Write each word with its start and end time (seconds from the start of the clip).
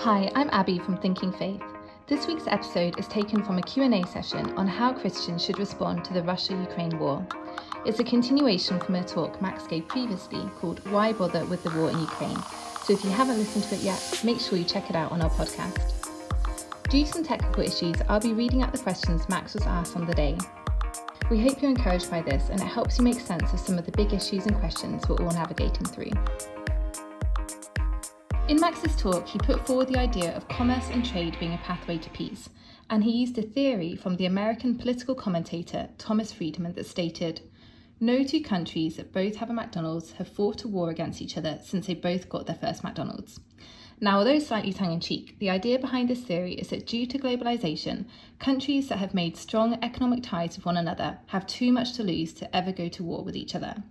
Hi, 0.00 0.30
I'm 0.34 0.50
Abby 0.52 0.78
from 0.78 0.98
Thinking 0.98 1.32
Faith. 1.32 1.62
This 2.06 2.26
week's 2.26 2.46
episode 2.46 2.98
is 2.98 3.08
taken 3.08 3.42
from 3.42 3.56
a 3.56 3.62
Q&A 3.62 4.06
session 4.06 4.52
on 4.56 4.68
how 4.68 4.92
Christians 4.92 5.42
should 5.42 5.58
respond 5.58 6.04
to 6.04 6.12
the 6.12 6.22
Russia-Ukraine 6.22 6.98
war. 6.98 7.26
It's 7.86 7.98
a 7.98 8.04
continuation 8.04 8.78
from 8.78 8.96
a 8.96 9.02
talk 9.02 9.40
Max 9.40 9.66
gave 9.66 9.88
previously 9.88 10.48
called 10.60 10.86
Why 10.90 11.14
Bother 11.14 11.46
with 11.46 11.62
the 11.64 11.70
War 11.70 11.90
in 11.90 11.98
Ukraine. 11.98 12.38
So 12.84 12.92
if 12.92 13.02
you 13.04 13.10
haven't 13.10 13.38
listened 13.38 13.64
to 13.64 13.74
it 13.74 13.80
yet, 13.80 14.20
make 14.22 14.38
sure 14.38 14.58
you 14.58 14.64
check 14.64 14.90
it 14.90 14.96
out 14.96 15.12
on 15.12 15.22
our 15.22 15.30
podcast. 15.30 16.10
Due 16.90 17.04
to 17.04 17.12
some 17.12 17.24
technical 17.24 17.64
issues, 17.64 17.96
I'll 18.08 18.20
be 18.20 18.34
reading 18.34 18.62
out 18.62 18.72
the 18.72 18.78
questions 18.78 19.28
Max 19.30 19.54
was 19.54 19.66
asked 19.66 19.96
on 19.96 20.06
the 20.06 20.14
day. 20.14 20.36
We 21.30 21.40
hope 21.40 21.60
you're 21.62 21.70
encouraged 21.70 22.10
by 22.10 22.20
this 22.20 22.50
and 22.50 22.60
it 22.60 22.66
helps 22.66 22.98
you 22.98 23.04
make 23.04 23.18
sense 23.18 23.50
of 23.52 23.58
some 23.58 23.78
of 23.78 23.86
the 23.86 23.92
big 23.92 24.12
issues 24.12 24.46
and 24.46 24.56
questions 24.60 25.08
we're 25.08 25.16
all 25.16 25.32
navigating 25.32 25.86
through. 25.86 26.12
In 28.48 28.60
Max's 28.60 28.94
talk, 28.94 29.26
he 29.26 29.40
put 29.40 29.66
forward 29.66 29.88
the 29.88 29.98
idea 29.98 30.32
of 30.36 30.46
commerce 30.46 30.88
and 30.92 31.04
trade 31.04 31.36
being 31.40 31.54
a 31.54 31.58
pathway 31.58 31.98
to 31.98 32.10
peace, 32.10 32.48
and 32.88 33.02
he 33.02 33.10
used 33.10 33.36
a 33.38 33.42
theory 33.42 33.96
from 33.96 34.14
the 34.14 34.26
American 34.26 34.76
political 34.76 35.16
commentator 35.16 35.88
Thomas 35.98 36.30
Friedman 36.30 36.74
that 36.74 36.86
stated 36.86 37.40
No 37.98 38.22
two 38.22 38.40
countries 38.40 38.98
that 38.98 39.12
both 39.12 39.34
have 39.36 39.50
a 39.50 39.52
McDonald's 39.52 40.12
have 40.12 40.28
fought 40.28 40.62
a 40.62 40.68
war 40.68 40.90
against 40.90 41.20
each 41.20 41.36
other 41.36 41.58
since 41.60 41.88
they 41.88 41.94
both 41.94 42.28
got 42.28 42.46
their 42.46 42.54
first 42.54 42.84
McDonald's. 42.84 43.40
Now, 44.00 44.18
although 44.18 44.38
slightly 44.38 44.72
tongue 44.72 44.92
in 44.92 45.00
cheek, 45.00 45.40
the 45.40 45.50
idea 45.50 45.80
behind 45.80 46.08
this 46.08 46.22
theory 46.22 46.52
is 46.52 46.68
that 46.68 46.86
due 46.86 47.04
to 47.06 47.18
globalization, 47.18 48.04
countries 48.38 48.88
that 48.90 48.98
have 48.98 49.12
made 49.12 49.36
strong 49.36 49.76
economic 49.82 50.22
ties 50.22 50.54
with 50.54 50.66
one 50.66 50.76
another 50.76 51.18
have 51.26 51.48
too 51.48 51.72
much 51.72 51.94
to 51.94 52.04
lose 52.04 52.32
to 52.34 52.56
ever 52.56 52.70
go 52.70 52.88
to 52.90 53.02
war 53.02 53.24
with 53.24 53.34
each 53.34 53.56
other. 53.56 53.82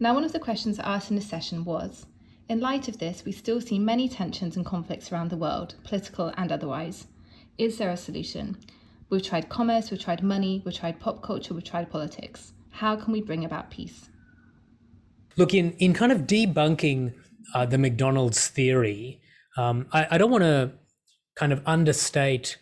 Now, 0.00 0.14
one 0.14 0.24
of 0.24 0.32
the 0.32 0.40
questions 0.40 0.80
asked 0.80 1.10
in 1.10 1.16
this 1.16 1.28
session 1.28 1.64
was 1.64 2.06
in 2.52 2.60
light 2.60 2.86
of 2.86 2.98
this, 2.98 3.24
we 3.24 3.32
still 3.32 3.62
see 3.62 3.78
many 3.78 4.06
tensions 4.10 4.56
and 4.56 4.66
conflicts 4.66 5.10
around 5.10 5.30
the 5.30 5.36
world, 5.38 5.74
political 5.84 6.30
and 6.36 6.52
otherwise. 6.52 7.06
Is 7.56 7.78
there 7.78 7.88
a 7.88 7.96
solution? 7.96 8.58
We've 9.08 9.22
tried 9.22 9.48
commerce, 9.48 9.90
we've 9.90 10.00
tried 10.00 10.22
money, 10.22 10.62
we've 10.62 10.74
tried 10.74 11.00
pop 11.00 11.22
culture, 11.22 11.54
we've 11.54 11.64
tried 11.64 11.90
politics. 11.90 12.52
How 12.70 12.94
can 12.94 13.10
we 13.10 13.22
bring 13.22 13.46
about 13.46 13.70
peace? 13.70 14.10
Look, 15.38 15.54
in, 15.54 15.72
in 15.78 15.94
kind 15.94 16.12
of 16.12 16.26
debunking 16.26 17.14
uh, 17.54 17.64
the 17.64 17.78
McDonald's 17.78 18.48
theory, 18.48 19.22
um, 19.56 19.86
I, 19.90 20.08
I 20.10 20.18
don't 20.18 20.30
want 20.30 20.44
to 20.44 20.72
kind 21.36 21.54
of 21.54 21.62
understate 21.64 22.58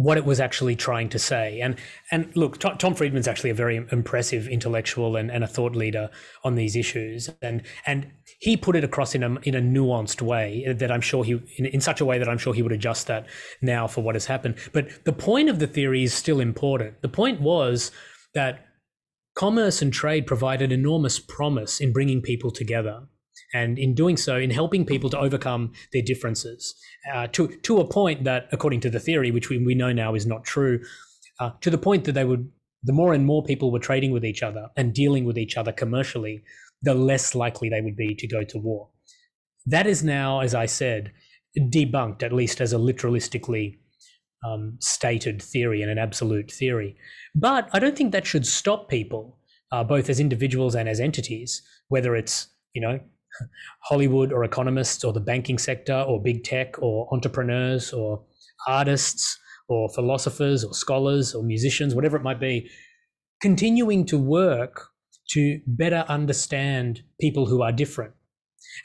what 0.00 0.16
it 0.16 0.24
was 0.24 0.40
actually 0.40 0.74
trying 0.74 1.10
to 1.10 1.18
say. 1.18 1.60
And 1.60 1.76
and 2.10 2.34
look, 2.34 2.58
Tom 2.58 2.94
Friedman's 2.94 3.28
actually 3.28 3.50
a 3.50 3.54
very 3.54 3.76
impressive 3.76 4.48
intellectual 4.48 5.14
and, 5.14 5.30
and 5.30 5.44
a 5.44 5.46
thought 5.46 5.76
leader 5.76 6.08
on 6.42 6.54
these 6.54 6.74
issues. 6.74 7.28
And 7.42 7.62
and 7.86 8.10
he 8.38 8.56
put 8.56 8.76
it 8.76 8.82
across 8.82 9.14
in 9.14 9.22
a 9.22 9.38
in 9.42 9.54
a 9.54 9.60
nuanced 9.60 10.22
way 10.22 10.72
that 10.72 10.90
I'm 10.90 11.02
sure 11.02 11.22
he 11.22 11.32
in, 11.58 11.66
in 11.66 11.82
such 11.82 12.00
a 12.00 12.06
way 12.06 12.16
that 12.18 12.30
I'm 12.30 12.38
sure 12.38 12.54
he 12.54 12.62
would 12.62 12.72
adjust 12.72 13.08
that 13.08 13.26
now 13.60 13.86
for 13.86 14.02
what 14.02 14.14
has 14.14 14.24
happened. 14.24 14.54
But 14.72 15.04
the 15.04 15.12
point 15.12 15.50
of 15.50 15.58
the 15.58 15.66
theory 15.66 16.02
is 16.02 16.14
still 16.14 16.40
important. 16.40 17.02
The 17.02 17.08
point 17.08 17.42
was 17.42 17.92
that 18.32 18.64
commerce 19.34 19.82
and 19.82 19.92
trade 19.92 20.26
provide 20.26 20.62
an 20.62 20.72
enormous 20.72 21.18
promise 21.18 21.78
in 21.78 21.92
bringing 21.92 22.22
people 22.22 22.50
together 22.50 23.02
and 23.52 23.78
in 23.78 23.94
doing 23.94 24.16
so, 24.16 24.36
in 24.36 24.50
helping 24.50 24.84
people 24.84 25.10
to 25.10 25.18
overcome 25.18 25.72
their 25.92 26.02
differences 26.02 26.74
uh, 27.12 27.26
to 27.28 27.48
to 27.48 27.80
a 27.80 27.86
point 27.86 28.24
that, 28.24 28.48
according 28.52 28.80
to 28.80 28.90
the 28.90 29.00
theory, 29.00 29.30
which 29.30 29.48
we, 29.48 29.58
we 29.58 29.74
know 29.74 29.92
now 29.92 30.14
is 30.14 30.26
not 30.26 30.44
true, 30.44 30.80
uh, 31.40 31.50
to 31.60 31.70
the 31.70 31.78
point 31.78 32.04
that 32.04 32.12
they 32.12 32.24
would, 32.24 32.50
the 32.84 32.92
more 32.92 33.12
and 33.12 33.26
more 33.26 33.42
people 33.42 33.72
were 33.72 33.78
trading 33.78 34.12
with 34.12 34.24
each 34.24 34.42
other 34.42 34.68
and 34.76 34.94
dealing 34.94 35.24
with 35.24 35.38
each 35.38 35.56
other 35.56 35.72
commercially, 35.72 36.42
the 36.82 36.94
less 36.94 37.34
likely 37.34 37.68
they 37.68 37.80
would 37.80 37.96
be 37.96 38.14
to 38.14 38.26
go 38.26 38.44
to 38.44 38.58
war. 38.58 38.88
That 39.66 39.86
is 39.86 40.02
now, 40.02 40.40
as 40.40 40.54
I 40.54 40.66
said, 40.66 41.12
debunked, 41.58 42.22
at 42.22 42.32
least 42.32 42.60
as 42.60 42.72
a 42.72 42.76
literalistically 42.76 43.78
um, 44.44 44.76
stated 44.80 45.42
theory 45.42 45.82
and 45.82 45.90
an 45.90 45.98
absolute 45.98 46.50
theory. 46.50 46.96
But 47.34 47.68
I 47.72 47.78
don't 47.78 47.96
think 47.96 48.12
that 48.12 48.26
should 48.26 48.46
stop 48.46 48.88
people, 48.88 49.38
uh, 49.72 49.84
both 49.84 50.08
as 50.08 50.20
individuals 50.20 50.74
and 50.74 50.88
as 50.88 51.00
entities, 51.00 51.62
whether 51.88 52.16
it's 52.16 52.48
you 52.74 52.80
know 52.80 53.00
Hollywood 53.80 54.32
or 54.32 54.44
economists 54.44 55.04
or 55.04 55.12
the 55.12 55.20
banking 55.20 55.58
sector 55.58 55.94
or 55.94 56.22
big 56.22 56.44
tech 56.44 56.80
or 56.82 57.08
entrepreneurs 57.12 57.92
or 57.92 58.22
artists 58.66 59.38
or 59.68 59.88
philosophers 59.88 60.64
or 60.64 60.74
scholars 60.74 61.34
or 61.34 61.42
musicians, 61.42 61.94
whatever 61.94 62.16
it 62.16 62.22
might 62.22 62.40
be, 62.40 62.68
continuing 63.40 64.04
to 64.06 64.18
work 64.18 64.88
to 65.30 65.60
better 65.66 66.04
understand 66.08 67.02
people 67.20 67.46
who 67.46 67.62
are 67.62 67.72
different. 67.72 68.12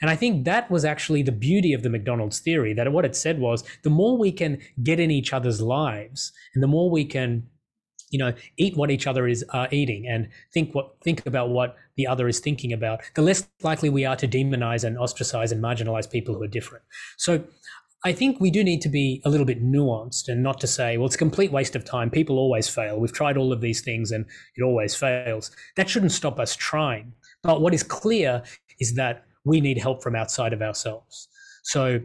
And 0.00 0.10
I 0.10 0.16
think 0.16 0.44
that 0.44 0.70
was 0.70 0.84
actually 0.84 1.22
the 1.22 1.32
beauty 1.32 1.72
of 1.72 1.82
the 1.82 1.90
McDonald's 1.90 2.40
theory 2.40 2.72
that 2.74 2.92
what 2.92 3.04
it 3.04 3.16
said 3.16 3.38
was 3.38 3.64
the 3.82 3.90
more 3.90 4.16
we 4.16 4.32
can 4.32 4.58
get 4.82 5.00
in 5.00 5.10
each 5.10 5.32
other's 5.32 5.60
lives 5.60 6.32
and 6.54 6.62
the 6.62 6.68
more 6.68 6.90
we 6.90 7.04
can 7.04 7.48
you 8.10 8.18
know 8.18 8.32
eat 8.56 8.76
what 8.76 8.90
each 8.90 9.06
other 9.06 9.26
is 9.26 9.44
uh, 9.52 9.66
eating 9.70 10.06
and 10.06 10.28
think 10.52 10.74
what 10.74 10.94
think 11.02 11.24
about 11.26 11.50
what 11.50 11.76
the 11.96 12.06
other 12.06 12.28
is 12.28 12.38
thinking 12.38 12.72
about 12.72 13.00
the 13.14 13.22
less 13.22 13.48
likely 13.62 13.88
we 13.88 14.04
are 14.04 14.16
to 14.16 14.28
demonize 14.28 14.84
and 14.84 14.98
ostracize 14.98 15.52
and 15.52 15.62
marginalize 15.62 16.10
people 16.10 16.34
who 16.34 16.42
are 16.42 16.48
different. 16.48 16.84
So 17.16 17.44
i 18.04 18.12
think 18.12 18.38
we 18.40 18.50
do 18.50 18.62
need 18.62 18.82
to 18.82 18.90
be 18.90 19.22
a 19.24 19.30
little 19.30 19.46
bit 19.46 19.64
nuanced 19.64 20.28
and 20.28 20.42
not 20.42 20.60
to 20.60 20.66
say 20.66 20.98
well 20.98 21.06
it's 21.06 21.14
a 21.14 21.18
complete 21.18 21.50
waste 21.50 21.74
of 21.74 21.82
time 21.84 22.10
people 22.10 22.38
always 22.38 22.68
fail 22.68 23.00
we've 23.00 23.12
tried 23.12 23.38
all 23.38 23.52
of 23.52 23.62
these 23.62 23.80
things 23.80 24.12
and 24.12 24.26
it 24.56 24.62
always 24.62 24.94
fails. 24.94 25.50
That 25.76 25.88
shouldn't 25.88 26.12
stop 26.12 26.38
us 26.38 26.54
trying 26.54 27.14
but 27.42 27.60
what 27.60 27.74
is 27.74 27.82
clear 27.82 28.42
is 28.80 28.94
that 28.94 29.24
we 29.44 29.60
need 29.60 29.78
help 29.78 30.02
from 30.02 30.16
outside 30.16 30.52
of 30.52 30.60
ourselves. 30.60 31.28
So 31.62 32.00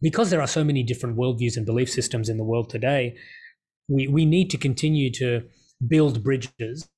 because 0.00 0.30
there 0.30 0.40
are 0.40 0.46
so 0.46 0.62
many 0.62 0.82
different 0.82 1.16
worldviews 1.16 1.56
and 1.56 1.66
belief 1.66 1.90
systems 1.90 2.28
in 2.28 2.36
the 2.36 2.44
world 2.44 2.70
today 2.70 3.16
we, 3.88 4.08
we 4.08 4.24
need 4.24 4.50
to 4.50 4.58
continue 4.58 5.10
to 5.12 5.42
build 5.86 6.22
bridges. 6.22 6.88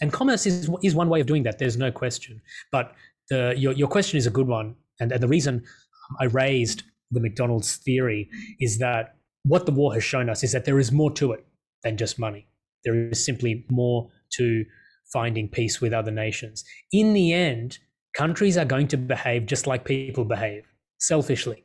And 0.00 0.12
commerce 0.12 0.46
is, 0.46 0.70
is 0.82 0.94
one 0.94 1.08
way 1.08 1.20
of 1.20 1.26
doing 1.26 1.42
that. 1.44 1.58
There's 1.58 1.76
no 1.76 1.90
question. 1.90 2.40
But 2.72 2.94
the, 3.30 3.54
your, 3.56 3.72
your 3.72 3.88
question 3.88 4.18
is 4.18 4.26
a 4.26 4.30
good 4.30 4.46
one. 4.46 4.76
And, 5.00 5.12
and 5.12 5.22
the 5.22 5.28
reason 5.28 5.56
um, 5.56 6.16
I 6.20 6.24
raised 6.24 6.82
the 7.10 7.20
McDonald's 7.20 7.76
theory 7.76 8.28
is 8.60 8.78
that 8.78 9.16
what 9.44 9.66
the 9.66 9.72
war 9.72 9.94
has 9.94 10.02
shown 10.02 10.28
us 10.28 10.42
is 10.42 10.52
that 10.52 10.64
there 10.64 10.78
is 10.78 10.90
more 10.90 11.10
to 11.12 11.32
it 11.32 11.46
than 11.82 11.96
just 11.96 12.18
money. 12.18 12.46
There 12.84 13.08
is 13.10 13.24
simply 13.24 13.64
more 13.70 14.08
to 14.34 14.64
finding 15.12 15.48
peace 15.48 15.80
with 15.80 15.92
other 15.92 16.10
nations. 16.10 16.64
In 16.92 17.12
the 17.12 17.32
end, 17.32 17.78
countries 18.16 18.56
are 18.56 18.64
going 18.64 18.88
to 18.88 18.96
behave 18.96 19.46
just 19.46 19.66
like 19.66 19.84
people 19.84 20.24
behave 20.24 20.64
selfishly 20.98 21.64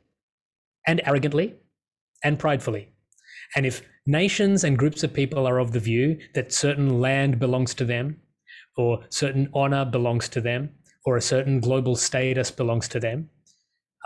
and 0.86 1.00
arrogantly 1.06 1.54
and 2.22 2.38
pridefully. 2.38 2.91
And 3.56 3.66
if 3.66 3.82
nations 4.06 4.64
and 4.64 4.78
groups 4.78 5.02
of 5.02 5.12
people 5.12 5.46
are 5.46 5.58
of 5.58 5.72
the 5.72 5.80
view 5.80 6.18
that 6.34 6.52
certain 6.52 7.00
land 7.00 7.38
belongs 7.38 7.74
to 7.74 7.84
them, 7.84 8.20
or 8.76 9.04
certain 9.10 9.48
honor 9.52 9.84
belongs 9.84 10.28
to 10.30 10.40
them, 10.40 10.70
or 11.04 11.16
a 11.16 11.22
certain 11.22 11.60
global 11.60 11.96
status 11.96 12.50
belongs 12.50 12.88
to 12.88 13.00
them, 13.00 13.28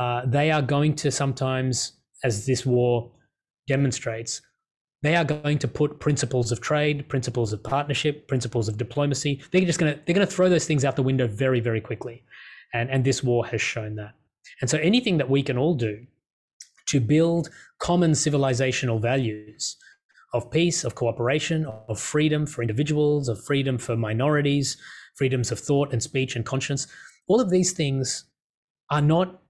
uh, 0.01 0.23
they 0.27 0.51
are 0.51 0.62
going 0.62 0.95
to 0.97 1.11
sometimes, 1.11 1.93
as 2.25 2.47
this 2.47 2.67
war 2.67 3.11
demonstrates, 3.69 4.43
they 5.03 5.15
are 5.15 5.25
going 5.25 5.59
to 5.59 5.69
put 5.69 6.01
principles 6.01 6.51
of 6.51 6.61
trade, 6.61 7.09
principles 7.09 7.53
of 7.53 7.63
partnership, 7.63 8.27
principles 8.28 8.69
of 8.69 8.77
diplomacy. 8.77 9.43
They're 9.53 9.61
just 9.61 9.78
going 9.78 9.95
to 9.95 10.01
they're 10.05 10.15
going 10.15 10.27
to 10.27 10.33
throw 10.33 10.49
those 10.49 10.67
things 10.67 10.84
out 10.84 10.97
the 10.97 11.03
window 11.03 11.27
very 11.27 11.61
very 11.61 11.81
quickly, 11.81 12.25
and 12.75 12.91
and 12.91 13.05
this 13.05 13.23
war 13.23 13.47
has 13.47 13.61
shown 13.61 13.95
that. 13.97 14.15
And 14.61 14.71
so 14.71 14.78
anything 14.78 15.19
that 15.19 15.31
we 15.31 15.43
can 15.43 15.59
all 15.59 15.75
do 15.75 16.07
to 16.87 17.01
build 17.01 17.51
common 17.79 18.13
civilizational 18.13 19.01
values 19.01 19.77
of 20.33 20.51
peace, 20.51 20.85
of 20.85 20.95
cooperation, 20.95 21.67
of 21.89 21.99
freedom 21.99 22.47
for 22.47 22.63
individuals, 22.63 23.29
of 23.29 23.43
freedom 23.45 23.79
for 23.79 23.97
minorities, 23.97 24.77
freedoms 25.15 25.51
of 25.51 25.59
thought 25.59 25.93
and 25.93 26.03
speech 26.03 26.37
and 26.37 26.45
conscience. 26.45 26.87
All 27.29 27.41
of 27.41 27.51
these 27.51 27.73
things 27.73 28.25
are 28.91 29.01
not 29.01 29.41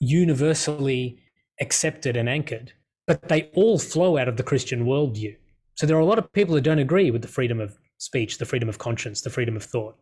universally 0.00 1.18
accepted 1.60 2.16
and 2.16 2.28
anchored, 2.28 2.72
but 3.06 3.28
they 3.28 3.50
all 3.54 3.78
flow 3.78 4.16
out 4.16 4.28
of 4.28 4.36
the 4.36 4.42
Christian 4.42 4.84
worldview. 4.84 5.36
So 5.74 5.86
there 5.86 5.96
are 5.96 6.00
a 6.00 6.06
lot 6.06 6.18
of 6.18 6.32
people 6.32 6.54
who 6.54 6.60
don't 6.60 6.78
agree 6.78 7.10
with 7.10 7.22
the 7.22 7.28
freedom 7.28 7.60
of 7.60 7.76
speech, 7.98 8.38
the 8.38 8.46
freedom 8.46 8.68
of 8.68 8.78
conscience, 8.78 9.20
the 9.22 9.30
freedom 9.30 9.56
of 9.56 9.64
thought. 9.64 9.96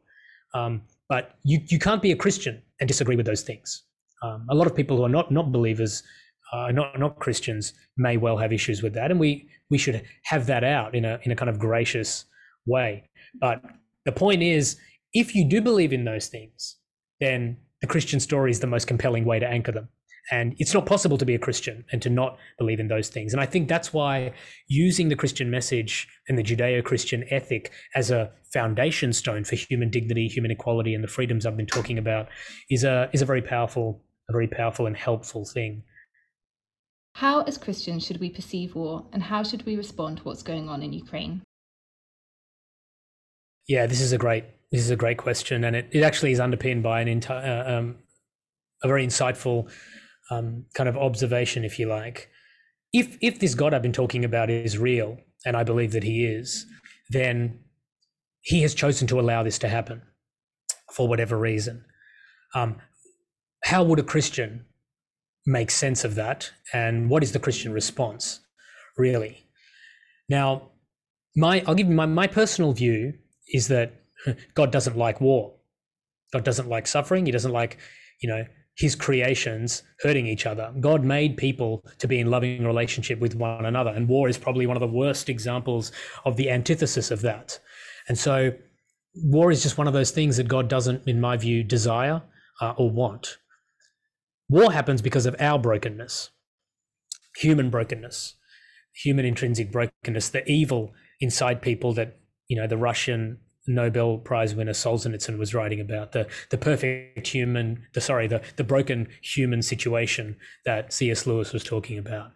Um, 0.55 0.83
but 1.09 1.37
you, 1.45 1.61
you 1.69 1.79
can't 1.79 2.03
be 2.03 2.13
a 2.13 2.17
Christian 2.17 2.63
and 2.81 2.89
disagree 2.89 3.17
with 3.17 3.27
those 3.27 3.43
things. 3.43 3.85
Um, 4.23 4.47
a 4.51 4.55
lot 4.55 4.67
of 4.67 4.77
people 4.77 4.97
who 4.97 5.05
are 5.05 5.09
not, 5.09 5.31
not 5.31 5.51
believers 5.51 6.03
uh, 6.53 6.71
not 6.71 6.99
not 6.99 7.19
Christians 7.19 7.73
may 7.97 8.17
well 8.17 8.37
have 8.37 8.53
issues 8.53 8.83
with 8.83 8.95
that, 8.95 9.11
and 9.11 9.19
we 9.19 9.49
we 9.71 9.79
should 9.79 10.03
have 10.25 10.47
that 10.47 10.65
out 10.65 10.95
in 10.95 11.05
a 11.05 11.19
in 11.23 11.33
a 11.33 11.37
kind 11.37 11.49
of 11.49 11.59
gracious 11.59 12.27
way. 12.67 13.05
But 13.41 13.63
the 14.05 14.13
point 14.13 14.43
is, 14.43 14.77
if 15.13 15.35
you 15.35 15.49
do 15.49 15.61
believe 15.61 15.93
in 15.93 16.05
those 16.05 16.29
things, 16.29 16.77
then 17.21 17.57
the 17.81 17.87
Christian 17.87 18.21
story 18.21 18.51
is 18.51 18.61
the 18.61 18.67
most 18.67 18.87
compelling 18.87 19.25
way 19.25 19.39
to 19.39 19.47
anchor 19.47 19.73
them. 19.73 19.89
And 20.31 20.55
it's 20.59 20.73
not 20.73 20.87
possible 20.87 21.19
to 21.19 21.25
be 21.25 21.35
a 21.35 21.39
Christian 21.39 21.85
and 21.91 22.01
to 22.03 22.09
not 22.09 22.39
believe 22.57 22.79
in 22.79 22.87
those 22.87 23.09
things. 23.09 23.33
And 23.33 23.43
I 23.43 23.47
think 23.47 23.69
that's 23.69 23.93
why 23.93 24.33
using 24.69 25.09
the 25.09 25.17
Christian 25.17 25.51
message 25.51 26.07
and 26.29 26.39
the 26.39 26.45
Judeo 26.45 26.85
Christian 26.85 27.25
ethic 27.31 27.73
as 27.97 28.13
a 28.13 28.31
foundation 28.53 29.13
stone 29.13 29.43
for 29.43 29.57
human 29.57 29.91
dignity, 29.91 30.29
human 30.29 30.53
equality, 30.53 30.95
and 30.95 31.03
the 31.03 31.09
freedoms 31.09 31.45
I've 31.45 31.57
been 31.57 31.67
talking 31.67 31.99
about 31.99 32.29
is 32.71 32.85
a, 32.85 33.11
is 33.13 33.21
a 33.21 33.27
very 33.27 33.43
powerful, 33.43 34.01
a 34.31 34.33
very 34.33 34.47
powerful 34.47 34.87
and 34.87 34.97
helpful 34.97 35.45
thing. 35.45 35.83
How, 37.15 37.43
as 37.43 37.59
Christians, 37.59 38.05
should 38.05 38.21
we 38.21 38.31
perceive 38.31 38.75
war 38.75 39.07
and 39.13 39.23
how 39.23 39.43
should 39.43 39.65
we 39.67 39.77
respond 39.77 40.19
to 40.19 40.23
what's 40.25 40.43
going 40.43 40.69
on 40.69 40.83
in 40.83 40.93
Ukraine? 40.93 41.43
Yeah, 43.69 43.87
this 43.87 44.01
is 44.01 44.13
a 44.13 44.19
great 44.19 44.45
this 44.73 44.81
is 44.81 44.91
a 44.91 44.97
great 44.97 45.19
question, 45.19 45.65
and 45.65 45.77
it, 45.77 45.89
it 45.93 46.03
actually 46.03 46.33
is 46.33 46.41
underpinned 46.41 46.83
by 46.83 47.01
an 47.01 47.09
entire 47.09 47.65
uh, 47.65 47.79
um, 47.79 47.97
a 48.83 48.89
very 48.89 49.07
insightful 49.07 49.71
um, 50.31 50.65
kind 50.75 50.89
of 50.89 50.97
observation, 50.97 51.65
if 51.65 51.79
you 51.79 51.87
like. 51.87 52.29
If 52.93 53.19
if 53.21 53.39
this 53.39 53.55
God 53.55 53.75
I've 53.75 53.83
been 53.83 53.93
talking 53.93 54.25
about 54.25 54.51
is 54.51 54.79
real, 54.79 55.19
and 55.45 55.57
I 55.57 55.63
believe 55.63 55.93
that 55.93 56.03
He 56.03 56.25
is, 56.25 56.67
then 57.11 57.61
He 58.41 58.63
has 58.63 58.75
chosen 58.75 59.07
to 59.09 59.21
allow 59.21 59.43
this 59.43 59.59
to 59.61 59.69
happen 59.69 60.03
for 60.93 61.07
whatever 61.07 61.39
reason. 61.39 61.85
Um, 62.55 62.77
how 63.65 63.85
would 63.85 63.99
a 63.99 64.03
Christian 64.03 64.65
make 65.47 65.71
sense 65.71 66.05
of 66.05 66.15
that, 66.15 66.51
and 66.73 67.11
what 67.11 67.23
is 67.23 67.33
the 67.33 67.39
Christian 67.39 67.73
response, 67.73 68.41
really? 68.97 69.47
Now, 70.29 70.71
my 71.37 71.63
I'll 71.67 71.75
give 71.75 71.89
you 71.89 71.95
my 71.95 72.07
my 72.07 72.27
personal 72.27 72.73
view 72.73 73.15
is 73.53 73.69
that 73.69 73.93
God 74.55 74.71
doesn't 74.71 74.97
like 74.97 75.21
war. 75.21 75.55
God 76.33 76.45
doesn't 76.45 76.69
like 76.69 76.87
suffering. 76.87 77.27
He 77.27 77.33
doesn't 77.33 77.53
like, 77.53 77.79
you 78.21 78.29
know, 78.29 78.45
his 78.77 78.95
creations 78.95 79.83
hurting 80.01 80.27
each 80.27 80.47
other. 80.47 80.73
God 80.81 81.05
made 81.05 81.37
people 81.37 81.85
to 81.99 82.09
be 82.09 82.21
in 82.21 82.31
loving 82.31 82.65
relationship 82.65 83.21
with 83.21 83.35
one 83.35 83.67
another. 83.67 83.91
And 83.91 84.09
war 84.09 84.29
is 84.29 84.39
probably 84.39 84.67
one 84.67 84.77
of 84.77 84.81
the 84.81 84.87
worst 84.87 85.29
examples 85.29 85.93
of 86.25 86.37
the 86.37 86.51
antithesis 86.51 87.11
of 87.11 87.21
that. 87.21 87.59
And 88.09 88.19
so 88.19 88.53
war 89.15 89.51
is 89.51 89.63
just 89.63 89.77
one 89.77 89.87
of 89.87 89.93
those 89.93 90.11
things 90.11 90.39
that 90.39 90.49
God 90.49 90.69
doesn't, 90.69 91.07
in 91.07 91.21
my 91.21 91.37
view, 91.37 91.63
desire 91.63 92.23
uh, 92.61 92.73
or 92.79 92.91
want. 92.91 93.37
War 94.49 94.73
happens 94.73 95.03
because 95.03 95.27
of 95.27 95.37
our 95.39 95.59
brokenness, 95.59 96.31
human 97.37 97.71
brokenness, 97.71 98.35
human 98.93 99.25
intrinsic 99.25 99.73
brokenness, 99.73 100.29
the 100.29 100.49
evil 100.51 100.93
inside 101.21 101.63
people 101.63 101.93
that, 101.95 102.19
you 102.49 102.57
know, 102.57 102.67
the 102.67 102.77
Russian 102.77 103.39
Nobel 103.67 104.19
Prize 104.19 104.55
winner 104.55 104.73
Solzhenitsyn 104.73 105.39
was 105.39 105.55
writing 105.55 105.81
about 105.81 106.13
the 106.13 106.27
the 106.51 106.59
perfect 106.59 107.27
human, 107.29 107.87
the 107.95 108.01
sorry, 108.01 108.27
the 108.27 108.43
the 108.57 108.65
broken 108.65 109.09
human 109.23 109.63
situation 109.63 110.37
that 110.65 110.93
C.S. 110.93 111.27
Lewis 111.27 111.53
was 111.53 111.63
talking 111.63 111.97
about. 111.99 112.33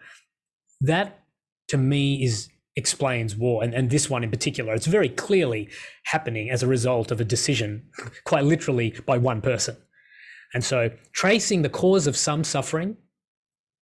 That 0.80 1.24
to 1.68 1.76
me 1.76 2.22
is 2.22 2.48
explains 2.76 3.34
war, 3.34 3.64
and, 3.64 3.74
and 3.74 3.90
this 3.90 4.08
one 4.08 4.22
in 4.22 4.30
particular. 4.30 4.74
It's 4.74 4.86
very 4.86 5.08
clearly 5.08 5.68
happening 6.04 6.50
as 6.50 6.62
a 6.62 6.66
result 6.66 7.10
of 7.10 7.20
a 7.20 7.24
decision, 7.24 7.88
quite 8.24 8.44
literally 8.44 8.94
by 9.06 9.18
one 9.18 9.40
person. 9.40 9.76
And 10.54 10.64
so 10.64 10.90
tracing 11.12 11.62
the 11.62 11.68
cause 11.68 12.06
of 12.06 12.16
some 12.16 12.44
suffering 12.44 12.96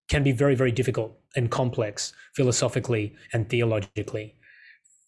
can 0.09 0.23
be 0.23 0.33
very, 0.33 0.55
very 0.55 0.73
difficult 0.73 1.19
and 1.37 1.51
complex 1.51 2.13
philosophically 2.35 3.15
and 3.33 3.49
theologically. 3.49 4.35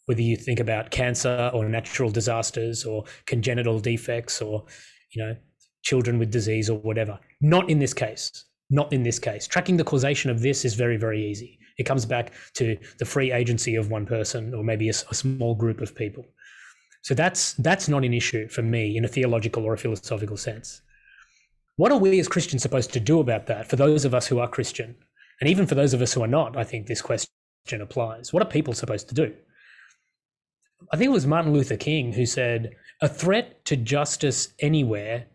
Whether 0.07 0.23
you 0.23 0.37
think 0.37 0.61
about 0.61 0.91
cancer 0.91 1.51
or 1.53 1.69
natural 1.69 2.11
disasters 2.11 2.85
or 2.85 3.05
congenital 3.27 3.81
defects 3.81 4.41
or 4.41 4.65
you 5.13 5.25
know 5.25 5.37
children 5.83 6.19
with 6.19 6.31
disease 6.31 6.71
or 6.71 6.79
whatever. 6.79 7.19
Not 7.41 7.69
in 7.71 7.79
this 7.79 7.95
case. 7.95 8.45
Not 8.71 8.93
in 8.93 9.03
this 9.03 9.19
case. 9.19 9.47
Tracking 9.47 9.77
the 9.77 9.85
causation 9.85 10.31
of 10.31 10.41
this 10.41 10.65
is 10.65 10.75
very 10.75 10.97
very 10.97 11.25
easy. 11.25 11.59
It 11.79 11.85
comes 11.85 12.07
back 12.07 12.33
to 12.55 12.77
the 12.99 13.05
free 13.05 13.33
agency 13.33 13.75
of 13.77 13.91
one 13.91 14.07
person 14.07 14.55
or 14.55 14.65
maybe 14.65 14.89
a, 14.89 14.95
a 15.11 15.15
small 15.15 15.55
group 15.55 15.81
of 15.81 15.95
people. 15.95 16.25
So 17.03 17.15
that's 17.15 17.55
that's 17.55 17.89
not 17.89 18.05
an 18.05 18.15
issue 18.15 18.49
for 18.49 18.63
me 18.63 18.97
in 18.97 19.05
a 19.05 19.09
theological 19.09 19.65
or 19.65 19.75
a 19.75 19.79
philosophical 19.79 20.37
sense 20.37 20.83
what 21.77 21.93
are 21.93 21.99
we 21.99 22.19
as 22.19 22.29
christians 22.29 22.63
supposed 22.63 22.93
to 22.93 23.01
do 23.01 23.21
about 23.21 23.47
that 23.47 23.69
for 23.69 23.77
those 23.77 24.05
of 24.05 24.15
us 24.15 24.27
who 24.27 24.39
are 24.39 24.49
christian? 24.49 24.97
And 25.41 25.51
even 25.51 25.67
for 25.67 25.75
those 25.75 25.93
of 25.93 26.03
us 26.03 26.13
who 26.13 26.23
are 26.23 26.29
not 26.29 26.57
i 26.57 26.65
think 26.65 26.87
this 26.87 27.03
question 27.03 27.29
applies. 27.75 28.33
What 28.33 28.43
are 28.43 28.49
people 28.49 28.75
supposed 28.75 29.09
to 29.09 29.15
do? 29.15 29.35
I 30.93 30.97
think 30.97 31.09
it 31.09 31.13
was 31.13 31.27
Martin 31.27 31.53
Luther 31.53 31.77
King 31.77 32.13
who 32.13 32.27
said, 32.27 32.77
a 33.03 33.09
threat 33.09 33.65
to 33.65 33.77
justice 33.77 34.49
anywhere 34.61 35.27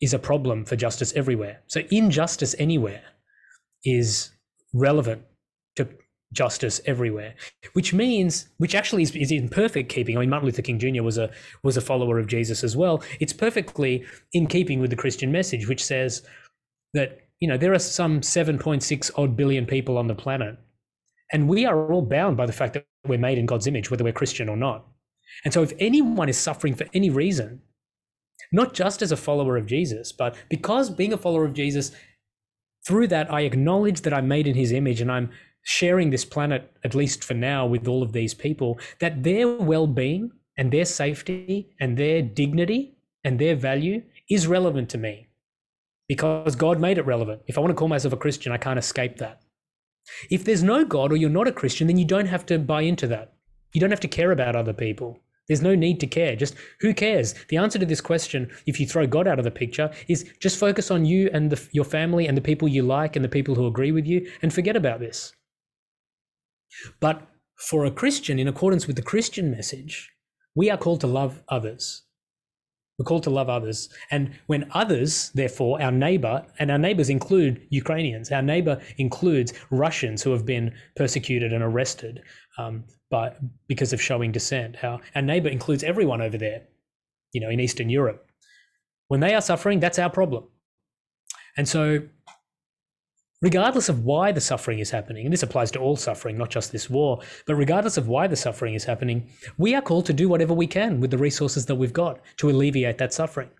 is 0.00 0.12
a 0.12 0.18
problem 0.18 0.64
for 0.64 0.76
justice 0.76 1.12
everywhere. 1.16 1.62
So 1.66 1.82
injustice 1.90 2.54
anywhere 2.58 3.02
is 3.84 4.30
relevant 4.74 5.22
justice 6.32 6.80
everywhere, 6.86 7.34
which 7.72 7.94
means, 7.94 8.48
which 8.58 8.74
actually 8.74 9.02
is, 9.02 9.14
is, 9.16 9.32
in 9.32 9.48
perfect 9.48 9.88
keeping. 9.88 10.16
I 10.16 10.20
mean, 10.20 10.30
Martin 10.30 10.46
Luther 10.46 10.62
King 10.62 10.78
Jr. 10.78 11.02
was 11.02 11.18
a 11.18 11.30
was 11.62 11.76
a 11.76 11.80
follower 11.80 12.18
of 12.18 12.26
Jesus 12.26 12.62
as 12.62 12.76
well. 12.76 13.02
It's 13.20 13.32
perfectly 13.32 14.04
in 14.32 14.46
keeping 14.46 14.80
with 14.80 14.90
the 14.90 14.96
Christian 14.96 15.32
message, 15.32 15.68
which 15.68 15.84
says 15.84 16.22
that 16.94 17.28
you 17.40 17.48
know 17.48 17.56
there 17.56 17.72
are 17.72 17.78
some 17.78 18.20
7.6 18.20 19.10
odd 19.16 19.36
billion 19.36 19.66
people 19.66 19.96
on 19.96 20.06
the 20.06 20.14
planet, 20.14 20.58
and 21.32 21.48
we 21.48 21.64
are 21.64 21.90
all 21.92 22.02
bound 22.02 22.36
by 22.36 22.46
the 22.46 22.52
fact 22.52 22.74
that 22.74 22.86
we're 23.06 23.18
made 23.18 23.38
in 23.38 23.46
God's 23.46 23.66
image, 23.66 23.90
whether 23.90 24.04
we're 24.04 24.12
Christian 24.12 24.48
or 24.48 24.56
not. 24.56 24.86
And 25.44 25.54
so, 25.54 25.62
if 25.62 25.72
anyone 25.78 26.28
is 26.28 26.38
suffering 26.38 26.74
for 26.74 26.86
any 26.92 27.10
reason, 27.10 27.62
not 28.52 28.74
just 28.74 29.02
as 29.02 29.12
a 29.12 29.16
follower 29.16 29.56
of 29.56 29.66
Jesus, 29.66 30.12
but 30.12 30.36
because 30.48 30.90
being 30.90 31.12
a 31.12 31.18
follower 31.18 31.44
of 31.44 31.54
Jesus, 31.54 31.92
through 32.86 33.08
that, 33.08 33.32
I 33.32 33.42
acknowledge 33.42 34.02
that 34.02 34.14
I'm 34.14 34.28
made 34.28 34.46
in 34.46 34.54
his 34.54 34.72
image 34.72 35.00
and 35.00 35.12
I'm 35.12 35.30
sharing 35.68 36.08
this 36.08 36.24
planet, 36.24 36.72
at 36.82 36.94
least 36.94 37.22
for 37.22 37.34
now, 37.34 37.66
with 37.66 37.86
all 37.86 38.02
of 38.02 38.14
these 38.14 38.32
people, 38.32 38.78
that 39.00 39.22
their 39.22 39.46
well 39.46 39.86
being 39.86 40.32
and 40.56 40.72
their 40.72 40.86
safety 40.86 41.68
and 41.78 41.98
their 41.98 42.22
dignity 42.22 42.96
and 43.22 43.38
their 43.38 43.54
value 43.54 44.02
is 44.30 44.46
relevant 44.46 44.88
to 44.88 44.96
me 44.96 45.28
because 46.08 46.56
God 46.56 46.80
made 46.80 46.96
it 46.96 47.04
relevant. 47.04 47.42
If 47.46 47.58
I 47.58 47.60
want 47.60 47.70
to 47.70 47.74
call 47.74 47.88
myself 47.88 48.14
a 48.14 48.16
Christian, 48.16 48.50
I 48.50 48.56
can't 48.56 48.78
escape 48.78 49.18
that. 49.18 49.42
If 50.30 50.42
there's 50.42 50.62
no 50.62 50.86
God 50.86 51.12
or 51.12 51.18
you're 51.18 51.28
not 51.28 51.48
a 51.48 51.52
Christian, 51.52 51.86
then 51.86 51.98
you 51.98 52.06
don't 52.06 52.28
have 52.28 52.46
to 52.46 52.58
buy 52.58 52.80
into 52.80 53.06
that. 53.08 53.34
You 53.74 53.80
don't 53.82 53.90
have 53.90 54.00
to 54.00 54.08
care 54.08 54.32
about 54.32 54.56
other 54.56 54.72
people. 54.72 55.20
There's 55.48 55.60
no 55.60 55.74
need 55.74 56.00
to 56.00 56.06
care. 56.06 56.34
Just 56.34 56.54
who 56.80 56.94
cares? 56.94 57.34
The 57.50 57.58
answer 57.58 57.78
to 57.78 57.84
this 57.84 58.00
question, 58.00 58.50
if 58.64 58.80
you 58.80 58.86
throw 58.86 59.06
God 59.06 59.28
out 59.28 59.38
of 59.38 59.44
the 59.44 59.50
picture, 59.50 59.92
is 60.08 60.32
just 60.40 60.58
focus 60.58 60.90
on 60.90 61.04
you 61.04 61.28
and 61.34 61.52
the, 61.52 61.68
your 61.72 61.84
family 61.84 62.26
and 62.26 62.38
the 62.38 62.48
people 62.48 62.68
you 62.68 62.82
like 62.82 63.16
and 63.16 63.24
the 63.24 63.28
people 63.28 63.54
who 63.54 63.66
agree 63.66 63.92
with 63.92 64.06
you 64.06 64.30
and 64.40 64.50
forget 64.50 64.74
about 64.74 65.00
this. 65.00 65.34
But 67.00 67.26
for 67.56 67.84
a 67.84 67.90
Christian, 67.90 68.38
in 68.38 68.48
accordance 68.48 68.86
with 68.86 68.96
the 68.96 69.02
Christian 69.02 69.50
message, 69.50 70.10
we 70.54 70.70
are 70.70 70.78
called 70.78 71.00
to 71.00 71.06
love 71.06 71.42
others. 71.48 72.02
We're 72.98 73.04
called 73.04 73.22
to 73.24 73.30
love 73.30 73.48
others. 73.48 73.88
And 74.10 74.32
when 74.46 74.68
others, 74.72 75.30
therefore, 75.34 75.80
our 75.80 75.92
neighbor, 75.92 76.44
and 76.58 76.70
our 76.70 76.78
neighbors 76.78 77.10
include 77.10 77.64
Ukrainians, 77.70 78.32
our 78.32 78.42
neighbor 78.42 78.80
includes 78.96 79.52
Russians 79.70 80.22
who 80.22 80.32
have 80.32 80.44
been 80.44 80.74
persecuted 80.96 81.52
and 81.52 81.62
arrested 81.62 82.22
um, 82.58 82.84
by, 83.08 83.32
because 83.68 83.92
of 83.92 84.02
showing 84.02 84.32
dissent. 84.32 84.74
How 84.74 85.00
our 85.14 85.22
neighbor 85.22 85.48
includes 85.48 85.84
everyone 85.84 86.20
over 86.20 86.36
there, 86.36 86.62
you 87.32 87.40
know, 87.40 87.50
in 87.50 87.60
Eastern 87.60 87.88
Europe. 87.88 88.26
When 89.06 89.20
they 89.20 89.34
are 89.34 89.40
suffering, 89.40 89.78
that's 89.78 89.98
our 90.00 90.10
problem. 90.10 90.44
And 91.56 91.68
so 91.68 92.02
regardless 93.40 93.88
of 93.88 94.04
why 94.04 94.32
the 94.32 94.40
suffering 94.40 94.78
is 94.78 94.90
happening, 94.90 95.24
and 95.24 95.32
this 95.32 95.42
applies 95.42 95.70
to 95.72 95.78
all 95.78 95.96
suffering, 95.96 96.36
not 96.36 96.50
just 96.50 96.72
this 96.72 96.90
war, 96.90 97.20
but 97.46 97.54
regardless 97.54 97.96
of 97.96 98.08
why 98.08 98.26
the 98.26 98.36
suffering 98.36 98.74
is 98.74 98.84
happening, 98.84 99.28
we 99.58 99.74
are 99.74 99.82
called 99.82 100.06
to 100.06 100.12
do 100.12 100.28
whatever 100.28 100.54
we 100.54 100.66
can 100.66 101.00
with 101.00 101.10
the 101.10 101.18
resources 101.18 101.66
that 101.66 101.76
we've 101.76 101.92
got 101.92 102.20
to 102.38 102.50
alleviate 102.50 102.98
that 102.98 103.12
suffering. 103.12 103.50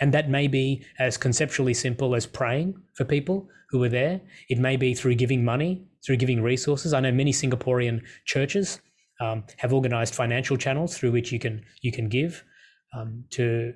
And 0.00 0.12
that 0.12 0.28
may 0.28 0.48
be 0.48 0.84
as 0.98 1.16
conceptually 1.16 1.74
simple 1.74 2.14
as 2.14 2.26
praying 2.26 2.74
for 2.94 3.04
people 3.04 3.48
who 3.70 3.82
are 3.84 3.88
there. 3.88 4.20
It 4.48 4.58
may 4.58 4.76
be 4.76 4.94
through 4.94 5.14
giving 5.14 5.44
money, 5.44 5.84
through 6.04 6.16
giving 6.16 6.42
resources. 6.42 6.92
I 6.92 7.00
know 7.00 7.12
many 7.12 7.32
Singaporean 7.32 8.02
churches 8.24 8.80
um, 9.20 9.44
have 9.56 9.72
organized 9.72 10.14
financial 10.14 10.56
channels 10.56 10.98
through 10.98 11.12
which 11.12 11.32
you 11.32 11.38
can 11.38 11.64
you 11.80 11.92
can 11.92 12.08
give 12.08 12.44
um, 12.92 13.24
to 13.30 13.72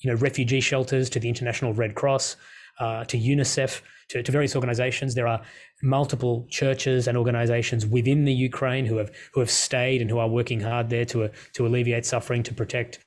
you 0.00 0.10
know 0.10 0.16
refugee 0.16 0.60
shelters, 0.60 1.08
to 1.10 1.20
the 1.20 1.28
International 1.28 1.72
Red 1.72 1.94
Cross, 1.94 2.36
uh, 2.78 3.04
to 3.04 3.18
UNICEF, 3.18 3.80
to, 4.08 4.22
to, 4.22 4.32
various 4.32 4.54
organizations. 4.54 5.14
There 5.14 5.26
are 5.26 5.42
multiple 5.82 6.46
churches 6.50 7.08
and 7.08 7.16
organizations 7.16 7.86
within 7.86 8.24
the 8.24 8.32
Ukraine 8.32 8.86
who 8.86 8.96
have 8.96 9.10
who 9.32 9.40
have 9.40 9.50
stayed 9.50 10.00
and 10.00 10.10
who 10.10 10.18
are 10.18 10.28
working 10.28 10.60
hard 10.60 10.90
there 10.90 11.04
to 11.06 11.24
uh, 11.24 11.28
to 11.54 11.66
alleviate 11.66 12.06
suffering, 12.06 12.42
to 12.44 12.54
protect 12.54 13.04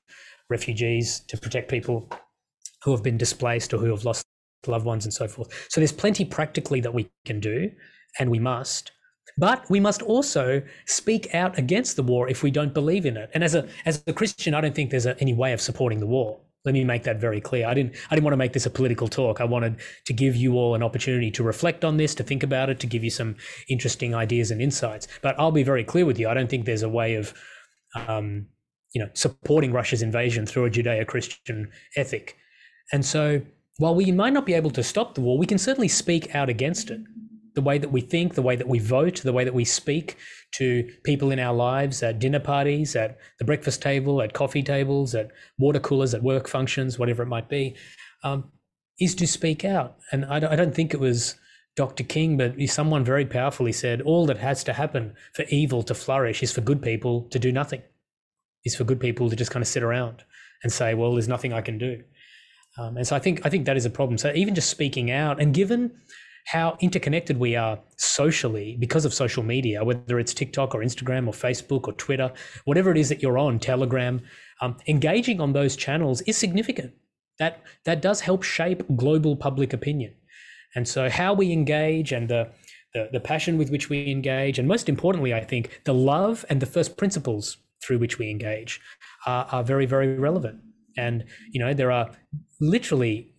refugees, 0.49 1.21
to 1.27 1.37
protect 1.37 1.69
people 1.69 2.09
who 2.83 2.91
have 2.91 3.03
been 3.03 3.17
displaced 3.17 3.73
or 3.73 3.77
who 3.77 3.89
have 3.89 4.05
lost 4.05 4.25
loved 4.67 4.85
ones 4.85 5.05
and 5.05 5.13
so 5.13 5.27
forth. 5.27 5.67
So 5.69 5.79
there's 5.79 5.91
plenty 5.91 6.25
practically 6.25 6.81
that 6.81 6.93
we 6.93 7.09
can 7.25 7.39
do, 7.39 7.71
and 8.19 8.29
we 8.29 8.39
must. 8.39 8.91
But 9.37 9.69
we 9.69 9.79
must 9.79 10.01
also 10.01 10.61
speak 10.85 11.33
out 11.35 11.57
against 11.57 11.97
the 11.97 12.03
war 12.03 12.29
if 12.29 12.41
we 12.41 12.51
don't 12.51 12.73
believe 12.73 13.05
in 13.05 13.17
it. 13.17 13.29
And 13.33 13.43
as 13.43 13.55
a 13.55 13.67
as 13.85 14.03
a 14.07 14.13
Christian, 14.13 14.53
I 14.53 14.61
don't 14.61 14.75
think 14.75 14.91
there's 14.91 15.05
a, 15.05 15.19
any 15.19 15.33
way 15.33 15.51
of 15.53 15.61
supporting 15.61 15.99
the 15.99 16.07
war. 16.07 16.39
Let 16.65 16.73
me 16.73 16.83
make 16.83 17.03
that 17.03 17.19
very 17.19 17.39
clear. 17.39 17.67
I 17.67 17.73
didn't 17.73 17.95
I 18.09 18.15
didn't 18.15 18.25
want 18.25 18.33
to 18.33 18.37
make 18.37 18.53
this 18.53 18.65
a 18.65 18.69
political 18.69 19.07
talk. 19.07 19.39
I 19.39 19.43
wanted 19.43 19.77
to 20.05 20.13
give 20.13 20.35
you 20.35 20.53
all 20.53 20.75
an 20.75 20.83
opportunity 20.83 21.29
to 21.31 21.43
reflect 21.43 21.85
on 21.85 21.97
this, 21.97 22.15
to 22.15 22.23
think 22.23 22.43
about 22.43 22.69
it, 22.69 22.79
to 22.79 22.87
give 22.87 23.03
you 23.03 23.11
some 23.11 23.35
interesting 23.69 24.15
ideas 24.15 24.51
and 24.51 24.61
insights. 24.61 25.07
But 25.21 25.39
I'll 25.39 25.51
be 25.51 25.63
very 25.63 25.83
clear 25.83 26.05
with 26.05 26.19
you. 26.19 26.27
I 26.27 26.33
don't 26.33 26.49
think 26.49 26.65
there's 26.65 26.83
a 26.83 26.89
way 26.89 27.15
of 27.15 27.33
um, 28.07 28.47
you 28.93 29.01
know 29.01 29.09
supporting 29.13 29.71
Russia's 29.71 30.01
invasion 30.01 30.45
through 30.45 30.65
a 30.65 30.69
Judeo-Christian 30.69 31.69
ethic. 31.95 32.35
And 32.91 33.05
so 33.05 33.41
while 33.77 33.95
we 33.95 34.11
might 34.11 34.33
not 34.33 34.45
be 34.45 34.53
able 34.53 34.71
to 34.71 34.83
stop 34.83 35.15
the 35.15 35.21
war, 35.21 35.37
we 35.37 35.45
can 35.45 35.57
certainly 35.57 35.87
speak 35.87 36.33
out 36.33 36.49
against 36.49 36.89
it. 36.89 37.01
The 37.55 37.61
way 37.61 37.77
that 37.77 37.91
we 37.91 38.01
think, 38.01 38.35
the 38.35 38.41
way 38.41 38.55
that 38.55 38.67
we 38.67 38.79
vote, 38.79 39.21
the 39.23 39.33
way 39.33 39.43
that 39.43 39.53
we 39.53 39.65
speak 39.65 40.17
to 40.55 40.87
people 41.03 41.31
in 41.31 41.39
our 41.39 41.53
lives 41.53 42.03
at 42.03 42.19
dinner 42.19 42.39
parties, 42.39 42.95
at 42.95 43.17
the 43.39 43.45
breakfast 43.45 43.81
table, 43.81 44.21
at 44.21 44.33
coffee 44.33 44.63
tables, 44.63 45.15
at 45.15 45.31
water 45.57 45.79
coolers, 45.79 46.13
at 46.13 46.21
work 46.21 46.47
functions, 46.47 46.99
whatever 46.99 47.23
it 47.23 47.27
might 47.27 47.49
be, 47.49 47.75
um, 48.23 48.51
is 48.99 49.15
to 49.15 49.25
speak 49.25 49.65
out. 49.65 49.97
And 50.11 50.25
I 50.25 50.39
don't, 50.39 50.51
I 50.51 50.55
don't 50.55 50.75
think 50.75 50.93
it 50.93 50.99
was 50.99 51.35
Dr. 51.75 52.03
King, 52.03 52.37
but 52.37 52.55
someone 52.67 53.03
very 53.03 53.25
powerfully 53.25 53.71
said, 53.71 54.01
all 54.01 54.25
that 54.27 54.37
has 54.37 54.63
to 54.65 54.73
happen 54.73 55.13
for 55.33 55.43
evil 55.49 55.83
to 55.83 55.93
flourish 55.93 56.43
is 56.43 56.51
for 56.51 56.61
good 56.61 56.81
people 56.81 57.23
to 57.31 57.39
do 57.39 57.51
nothing, 57.51 57.81
is 58.63 58.75
for 58.75 58.83
good 58.83 58.99
people 58.99 59.29
to 59.29 59.35
just 59.35 59.51
kind 59.51 59.63
of 59.63 59.67
sit 59.67 59.83
around 59.83 60.23
and 60.63 60.71
say, 60.71 60.93
well, 60.93 61.13
there's 61.13 61.27
nothing 61.27 61.53
I 61.53 61.61
can 61.61 61.77
do. 61.77 62.03
Um, 62.77 62.97
and 62.97 63.07
so 63.07 63.15
I 63.15 63.19
think 63.19 63.45
I 63.45 63.49
think 63.49 63.65
that 63.65 63.77
is 63.77 63.85
a 63.85 63.89
problem. 63.89 64.17
So 64.17 64.33
even 64.35 64.55
just 64.55 64.69
speaking 64.69 65.09
out, 65.09 65.41
and 65.41 65.53
given 65.53 65.91
how 66.45 66.77
interconnected 66.79 67.37
we 67.37 67.55
are 67.55 67.79
socially 67.97 68.77
because 68.79 69.03
of 69.03 69.13
social 69.13 69.43
media, 69.43 69.83
whether 69.83 70.19
it's 70.19 70.33
TikTok 70.33 70.75
or 70.75 70.81
Instagram 70.81 71.27
or 71.27 71.33
Facebook 71.33 71.87
or 71.87 71.93
Twitter, 71.93 72.31
whatever 72.65 72.91
it 72.91 72.97
is 72.97 73.09
that 73.09 73.21
you're 73.21 73.37
on, 73.37 73.59
Telegram, 73.59 74.21
um, 74.61 74.77
engaging 74.87 75.41
on 75.41 75.53
those 75.53 75.75
channels 75.75 76.21
is 76.21 76.37
significant. 76.37 76.93
That 77.39 77.63
that 77.83 78.01
does 78.01 78.21
help 78.21 78.43
shape 78.43 78.83
global 78.95 79.35
public 79.35 79.73
opinion. 79.73 80.13
And 80.75 80.87
so 80.87 81.09
how 81.09 81.33
we 81.33 81.51
engage 81.51 82.11
and 82.11 82.29
the, 82.29 82.49
the, 82.93 83.09
the 83.11 83.19
passion 83.19 83.57
with 83.57 83.71
which 83.71 83.89
we 83.89 84.11
engage, 84.11 84.59
and 84.59 84.67
most 84.67 84.87
importantly, 84.87 85.33
I 85.33 85.43
think 85.43 85.81
the 85.85 85.93
love 85.93 86.45
and 86.49 86.61
the 86.61 86.65
first 86.65 86.97
principles 86.97 87.57
through 87.83 87.97
which 87.99 88.19
we 88.19 88.29
engage 88.29 88.81
are, 89.25 89.47
are 89.51 89.63
very, 89.63 89.85
very 89.85 90.17
relevant. 90.17 90.59
And, 90.97 91.25
you 91.51 91.59
know, 91.59 91.73
there 91.73 91.91
are 91.91 92.11
literally 92.59 93.33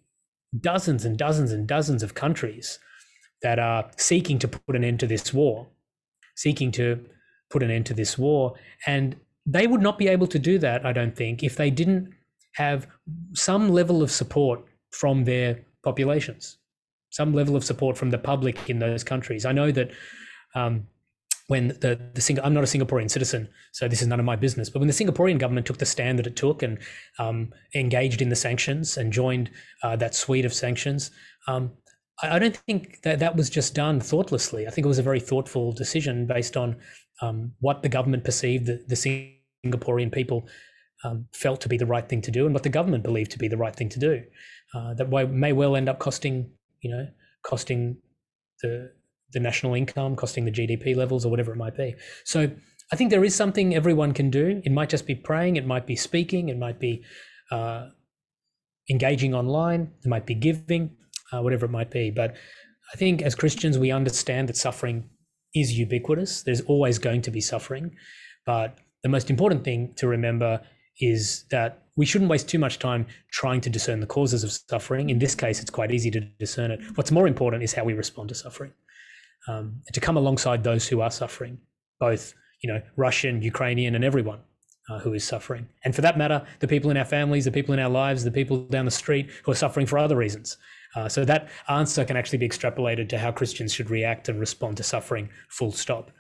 dozens 0.60 1.04
and 1.04 1.16
dozens 1.16 1.52
and 1.52 1.66
dozens 1.66 2.02
of 2.02 2.14
countries 2.14 2.78
that 3.42 3.58
are 3.58 3.90
seeking 3.96 4.38
to 4.40 4.48
put 4.48 4.76
an 4.76 4.84
end 4.84 5.00
to 5.00 5.06
this 5.06 5.32
war, 5.32 5.66
seeking 6.34 6.70
to 6.72 7.04
put 7.50 7.62
an 7.62 7.70
end 7.70 7.86
to 7.86 7.94
this 7.94 8.16
war. 8.18 8.54
And 8.86 9.16
they 9.44 9.66
would 9.66 9.82
not 9.82 9.98
be 9.98 10.08
able 10.08 10.26
to 10.28 10.38
do 10.38 10.58
that, 10.58 10.84
I 10.84 10.92
don't 10.92 11.14
think, 11.14 11.42
if 11.42 11.56
they 11.56 11.70
didn't 11.70 12.12
have 12.54 12.86
some 13.34 13.68
level 13.68 14.02
of 14.02 14.10
support 14.10 14.64
from 14.90 15.24
their 15.24 15.60
populations 15.84 16.58
some 17.16 17.32
level 17.32 17.56
of 17.56 17.64
support 17.64 17.96
from 17.96 18.10
the 18.10 18.18
public 18.18 18.68
in 18.68 18.78
those 18.78 19.02
countries. 19.02 19.46
I 19.46 19.52
know 19.52 19.72
that 19.72 19.90
um, 20.54 20.86
when 21.48 21.68
the 21.68 21.98
the 22.12 22.20
Sing- 22.20 22.40
I'm 22.40 22.52
not 22.52 22.64
a 22.64 22.66
Singaporean 22.66 23.10
citizen, 23.10 23.48
so 23.72 23.88
this 23.88 24.02
is 24.02 24.08
none 24.08 24.20
of 24.20 24.26
my 24.26 24.36
business. 24.36 24.68
But 24.68 24.80
when 24.80 24.88
the 24.88 24.94
Singaporean 24.94 25.38
government 25.38 25.66
took 25.66 25.78
the 25.78 25.86
stand 25.86 26.18
that 26.18 26.26
it 26.26 26.36
took 26.36 26.62
and 26.62 26.78
um, 27.18 27.52
engaged 27.74 28.20
in 28.20 28.28
the 28.28 28.36
sanctions 28.36 28.98
and 28.98 29.12
joined 29.12 29.50
uh, 29.82 29.96
that 29.96 30.14
suite 30.14 30.44
of 30.44 30.52
sanctions, 30.52 31.10
um, 31.48 31.72
I, 32.22 32.38
don't 32.38 32.56
think 32.56 33.02
that 33.02 33.18
that 33.18 33.36
was 33.36 33.50
just 33.50 33.74
done 33.74 34.00
thoughtlessly. 34.00 34.66
I 34.66 34.70
think 34.70 34.84
it 34.84 34.88
was 34.88 34.98
a 34.98 35.02
very 35.02 35.20
thoughtful 35.20 35.72
decision 35.72 36.26
based 36.26 36.56
on 36.56 36.76
um, 37.22 37.52
what 37.60 37.82
the 37.82 37.88
government 37.88 38.24
perceived 38.24 38.66
the, 38.66 38.82
the 38.88 39.30
Singaporean 39.64 40.12
people 40.12 40.46
um, 41.04 41.26
felt 41.32 41.60
to 41.60 41.68
be 41.68 41.76
the 41.76 41.86
right 41.86 42.08
thing 42.08 42.22
to 42.22 42.30
do 42.30 42.46
and 42.46 42.54
what 42.54 42.62
the 42.62 42.68
government 42.68 43.04
believed 43.04 43.30
to 43.32 43.38
be 43.38 43.48
the 43.48 43.56
right 43.56 43.76
thing 43.76 43.88
to 43.90 43.98
do. 43.98 44.22
Uh, 44.74 44.94
that 44.94 45.08
may 45.30 45.52
well 45.52 45.76
end 45.76 45.88
up 45.88 45.98
costing 45.98 46.50
you 46.86 46.90
know, 46.90 47.08
costing 47.42 47.96
the 48.62 48.92
the 49.32 49.40
national 49.40 49.74
income, 49.74 50.14
costing 50.14 50.44
the 50.44 50.52
GDP 50.52 50.94
levels, 50.94 51.26
or 51.26 51.30
whatever 51.30 51.52
it 51.52 51.56
might 51.56 51.76
be. 51.76 51.96
So 52.24 52.48
I 52.92 52.96
think 52.96 53.10
there 53.10 53.24
is 53.24 53.34
something 53.34 53.74
everyone 53.74 54.12
can 54.12 54.30
do. 54.30 54.62
It 54.64 54.70
might 54.70 54.88
just 54.88 55.04
be 55.04 55.16
praying, 55.16 55.56
it 55.56 55.66
might 55.66 55.84
be 55.84 55.96
speaking, 55.96 56.48
it 56.48 56.56
might 56.56 56.78
be 56.78 57.02
uh, 57.50 57.88
engaging 58.88 59.34
online, 59.34 59.90
it 60.04 60.08
might 60.08 60.26
be 60.26 60.36
giving, 60.36 60.96
uh, 61.32 61.42
whatever 61.42 61.66
it 61.66 61.70
might 61.70 61.90
be. 61.90 62.10
But 62.10 62.34
I 62.92 62.96
think 62.96 63.22
as 63.22 63.34
Christians, 63.34 63.78
we 63.78 63.90
understand 63.90 64.48
that 64.48 64.56
suffering 64.56 65.08
is 65.54 65.78
ubiquitous. 65.78 66.42
There's 66.42 66.60
always 66.62 66.98
going 66.98 67.22
to 67.22 67.30
be 67.30 67.40
suffering. 67.40 67.96
But 68.44 68.78
the 69.02 69.08
most 69.08 69.30
important 69.30 69.64
thing 69.64 69.94
to 69.96 70.06
remember 70.06 70.60
is 71.00 71.44
that 71.50 71.82
we 71.96 72.06
shouldn't 72.06 72.30
waste 72.30 72.48
too 72.48 72.58
much 72.58 72.78
time 72.78 73.06
trying 73.30 73.60
to 73.62 73.70
discern 73.70 74.00
the 74.00 74.06
causes 74.06 74.44
of 74.44 74.52
suffering. 74.52 75.10
In 75.10 75.18
this 75.18 75.34
case, 75.34 75.60
it's 75.60 75.70
quite 75.70 75.90
easy 75.90 76.10
to 76.10 76.20
discern 76.20 76.70
it. 76.70 76.80
What's 76.94 77.10
more 77.10 77.26
important 77.26 77.62
is 77.62 77.72
how 77.72 77.84
we 77.84 77.94
respond 77.94 78.28
to 78.28 78.34
suffering, 78.34 78.72
um, 79.48 79.80
to 79.92 80.00
come 80.00 80.16
alongside 80.16 80.62
those 80.62 80.86
who 80.86 81.00
are 81.00 81.10
suffering, 81.10 81.58
both 81.98 82.34
you 82.62 82.72
know 82.72 82.80
Russian, 82.96 83.42
Ukrainian, 83.42 83.94
and 83.94 84.04
everyone 84.04 84.40
uh, 84.90 84.98
who 84.98 85.14
is 85.14 85.24
suffering, 85.24 85.68
and 85.84 85.94
for 85.94 86.02
that 86.02 86.18
matter, 86.18 86.46
the 86.60 86.68
people 86.68 86.90
in 86.90 86.96
our 86.96 87.04
families, 87.04 87.44
the 87.44 87.50
people 87.50 87.72
in 87.72 87.80
our 87.80 87.90
lives, 87.90 88.24
the 88.24 88.30
people 88.30 88.58
down 88.66 88.84
the 88.84 88.90
street 88.90 89.30
who 89.44 89.52
are 89.52 89.56
suffering 89.56 89.86
for 89.86 89.98
other 89.98 90.16
reasons. 90.16 90.56
Uh, 90.96 91.08
so 91.08 91.24
that 91.26 91.48
answer 91.68 92.04
can 92.06 92.16
actually 92.16 92.38
be 92.38 92.48
extrapolated 92.48 93.08
to 93.10 93.18
how 93.18 93.30
Christians 93.30 93.72
should 93.72 93.90
react 93.90 94.30
and 94.30 94.40
respond 94.40 94.78
to 94.78 94.82
suffering. 94.82 95.28
Full 95.50 95.70
stop. 95.70 96.10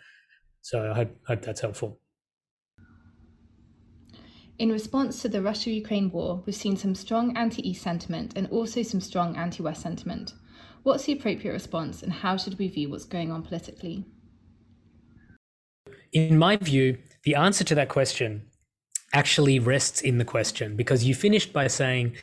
So 0.60 0.90
I 0.90 0.94
hope, 0.94 1.16
hope 1.26 1.42
that's 1.42 1.62
helpful. 1.62 1.98
In 4.58 4.70
response 4.70 5.22
to 5.22 5.28
the 5.28 5.42
Russia 5.42 5.70
Ukraine 5.70 6.10
war, 6.10 6.42
we've 6.44 6.54
seen 6.54 6.76
some 6.76 6.94
strong 6.94 7.36
anti 7.36 7.66
East 7.68 7.82
sentiment 7.82 8.34
and 8.36 8.46
also 8.48 8.82
some 8.82 9.00
strong 9.00 9.36
anti 9.36 9.62
West 9.62 9.82
sentiment. 9.82 10.34
What's 10.82 11.04
the 11.04 11.12
appropriate 11.14 11.52
response, 11.52 12.02
and 12.02 12.12
how 12.12 12.36
should 12.36 12.58
we 12.58 12.68
view 12.68 12.90
what's 12.90 13.04
going 13.04 13.32
on 13.32 13.42
politically? 13.42 14.04
In 16.12 16.38
my 16.38 16.56
view, 16.56 16.98
the 17.24 17.34
answer 17.34 17.64
to 17.64 17.74
that 17.74 17.88
question 17.88 18.46
actually 19.12 19.58
rests 19.58 20.00
in 20.00 20.18
the 20.18 20.24
question 20.24 20.76
because 20.76 21.04
you 21.04 21.14
finished 21.14 21.52
by 21.52 21.66
saying, 21.66 22.16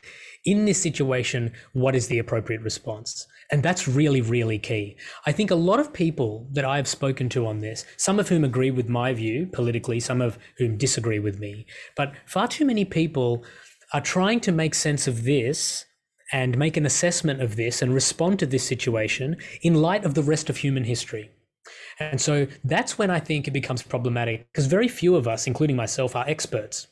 in 0.45 0.65
this 0.65 0.81
situation, 0.81 1.51
what 1.73 1.95
is 1.95 2.07
the 2.07 2.19
appropriate 2.19 2.61
response? 2.61 3.27
And 3.51 3.61
that's 3.61 3.87
really, 3.87 4.21
really 4.21 4.59
key. 4.59 4.97
I 5.25 5.31
think 5.31 5.51
a 5.51 5.55
lot 5.55 5.79
of 5.79 5.93
people 5.93 6.47
that 6.51 6.65
I've 6.65 6.87
spoken 6.87 7.29
to 7.29 7.45
on 7.45 7.59
this, 7.59 7.85
some 7.97 8.19
of 8.19 8.29
whom 8.29 8.43
agree 8.43 8.71
with 8.71 8.89
my 8.89 9.13
view 9.13 9.47
politically, 9.47 9.99
some 9.99 10.21
of 10.21 10.37
whom 10.57 10.77
disagree 10.77 11.19
with 11.19 11.39
me, 11.39 11.65
but 11.95 12.13
far 12.25 12.47
too 12.47 12.65
many 12.65 12.85
people 12.85 13.43
are 13.93 14.01
trying 14.01 14.39
to 14.41 14.51
make 14.51 14.73
sense 14.73 15.07
of 15.07 15.23
this 15.23 15.85
and 16.31 16.57
make 16.57 16.77
an 16.77 16.85
assessment 16.85 17.41
of 17.41 17.55
this 17.55 17.81
and 17.81 17.93
respond 17.93 18.39
to 18.39 18.45
this 18.45 18.67
situation 18.67 19.37
in 19.61 19.75
light 19.75 20.03
of 20.03 20.15
the 20.15 20.23
rest 20.23 20.49
of 20.49 20.57
human 20.57 20.83
history. 20.83 21.29
And 21.99 22.19
so 22.19 22.47
that's 22.63 22.97
when 22.97 23.11
I 23.11 23.19
think 23.19 23.47
it 23.47 23.51
becomes 23.51 23.83
problematic 23.83 24.51
because 24.51 24.65
very 24.65 24.87
few 24.87 25.15
of 25.15 25.27
us, 25.27 25.45
including 25.45 25.75
myself, 25.75 26.15
are 26.15 26.27
experts. 26.27 26.87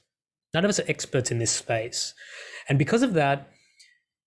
None 0.53 0.65
of 0.65 0.69
us 0.69 0.79
are 0.79 0.85
experts 0.87 1.31
in 1.31 1.39
this 1.39 1.51
space. 1.51 2.13
And 2.67 2.77
because 2.77 3.03
of 3.03 3.13
that, 3.13 3.49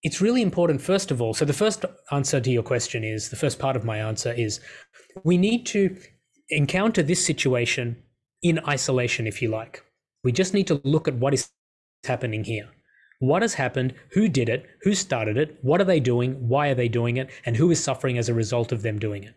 it's 0.03 0.21
really 0.21 0.43
important, 0.43 0.81
first 0.81 1.11
of 1.11 1.21
all. 1.21 1.35
So, 1.35 1.45
the 1.45 1.53
first 1.53 1.85
answer 2.11 2.41
to 2.41 2.51
your 2.51 2.63
question 2.63 3.05
is 3.05 3.31
the 3.31 3.37
first 3.37 3.59
part 3.59 3.77
of 3.77 3.85
my 3.85 3.99
answer 3.99 4.33
is 4.33 4.61
we 5.23 5.39
need 5.39 5.65
to 5.67 5.97
encounter 6.51 7.03
this 7.03 7.25
situation 7.25 7.97
in 8.43 8.61
isolation, 8.69 9.27
if 9.27 9.41
you 9.41 9.49
like. 9.49 9.83
We 10.23 10.33
just 10.33 10.55
need 10.55 10.67
to 10.67 10.81
look 10.85 11.09
at 11.09 11.15
what 11.15 11.35
is 11.35 11.49
happening 12.05 12.45
here. 12.45 12.69
What 13.21 13.43
has 13.43 13.55
happened? 13.55 13.95
Who 14.13 14.29
did 14.29 14.49
it? 14.49 14.67
Who 14.83 14.95
started 14.95 15.39
it? 15.39 15.59
What 15.63 15.81
are 15.81 15.85
they 15.85 16.01
doing? 16.01 16.49
Why 16.49 16.69
are 16.69 16.75
they 16.75 16.89
doing 16.89 17.17
it? 17.17 17.31
And 17.47 17.57
who 17.57 17.71
is 17.71 17.83
suffering 17.83 18.19
as 18.19 18.29
a 18.29 18.35
result 18.35 18.73
of 18.73 18.83
them 18.83 18.99
doing 18.99 19.25
it? 19.25 19.35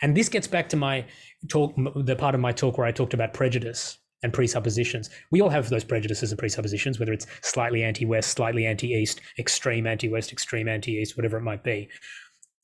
And 0.00 0.16
this 0.16 0.28
gets 0.28 0.46
back 0.46 0.68
to 0.70 0.76
my 0.76 1.04
talk, 1.48 1.74
the 1.76 2.16
part 2.16 2.34
of 2.34 2.40
my 2.40 2.52
talk 2.52 2.78
where 2.78 2.86
I 2.86 2.92
talked 2.92 3.14
about 3.14 3.34
prejudice 3.34 3.98
and 4.22 4.32
presuppositions. 4.32 5.10
We 5.30 5.40
all 5.40 5.48
have 5.48 5.68
those 5.68 5.84
prejudices 5.84 6.32
and 6.32 6.38
presuppositions, 6.38 6.98
whether 6.98 7.12
it's 7.12 7.26
slightly 7.42 7.82
anti 7.82 8.04
West, 8.04 8.30
slightly 8.30 8.66
anti 8.66 8.88
East, 8.88 9.20
extreme 9.38 9.86
anti 9.86 10.08
West, 10.08 10.32
extreme 10.32 10.68
anti 10.68 10.92
East, 10.92 11.16
whatever 11.16 11.36
it 11.36 11.42
might 11.42 11.62
be. 11.62 11.88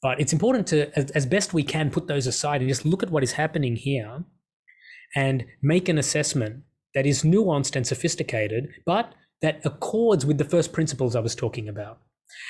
But 0.02 0.20
it's 0.20 0.32
important 0.32 0.66
to, 0.68 0.96
as, 0.98 1.10
as, 1.12 1.24
best 1.24 1.54
we 1.54 1.62
can, 1.62 1.90
put 1.90 2.08
those 2.08 2.26
aside 2.26 2.60
and 2.60 2.68
just 2.68 2.84
look 2.84 3.02
at 3.02 3.10
what 3.10 3.22
is 3.22 3.32
happening 3.32 3.74
here 3.74 4.24
and 5.16 5.46
make 5.62 5.88
an 5.88 5.96
assessment 5.96 6.64
that 6.94 7.06
is 7.06 7.22
nuanced 7.22 7.74
and 7.74 7.86
sophisticated, 7.86 8.68
but 8.84 9.14
that 9.40 9.60
accords 9.64 10.26
with 10.26 10.38
the 10.38 10.44
first 10.44 10.72
principles 10.72 11.16
I 11.16 11.20
was 11.20 11.34
talking 11.34 11.68
about. 11.68 12.00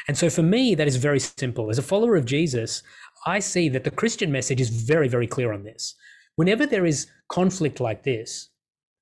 And 0.09 0.17
so 0.17 0.31
for 0.31 0.43
me, 0.43 0.75
that 0.75 0.89
is 0.89 0.97
very 0.97 1.21
simple. 1.21 1.71
As 1.71 1.79
a 1.79 1.83
follower 1.83 2.17
of 2.17 2.25
Jesus, 2.25 2.83
I 3.27 3.39
see 3.39 3.69
that 3.71 3.85
the 3.85 3.91
Christian 3.91 4.33
message 4.33 4.61
is 4.61 4.71
very, 4.71 5.09
very 5.09 5.27
clear 5.27 5.53
on 5.53 5.65
this. 5.65 5.95
Whenever 6.37 6.67
there 6.67 6.87
is 6.87 7.07
conflict 7.29 7.81
like 7.81 8.03
this, 8.03 8.49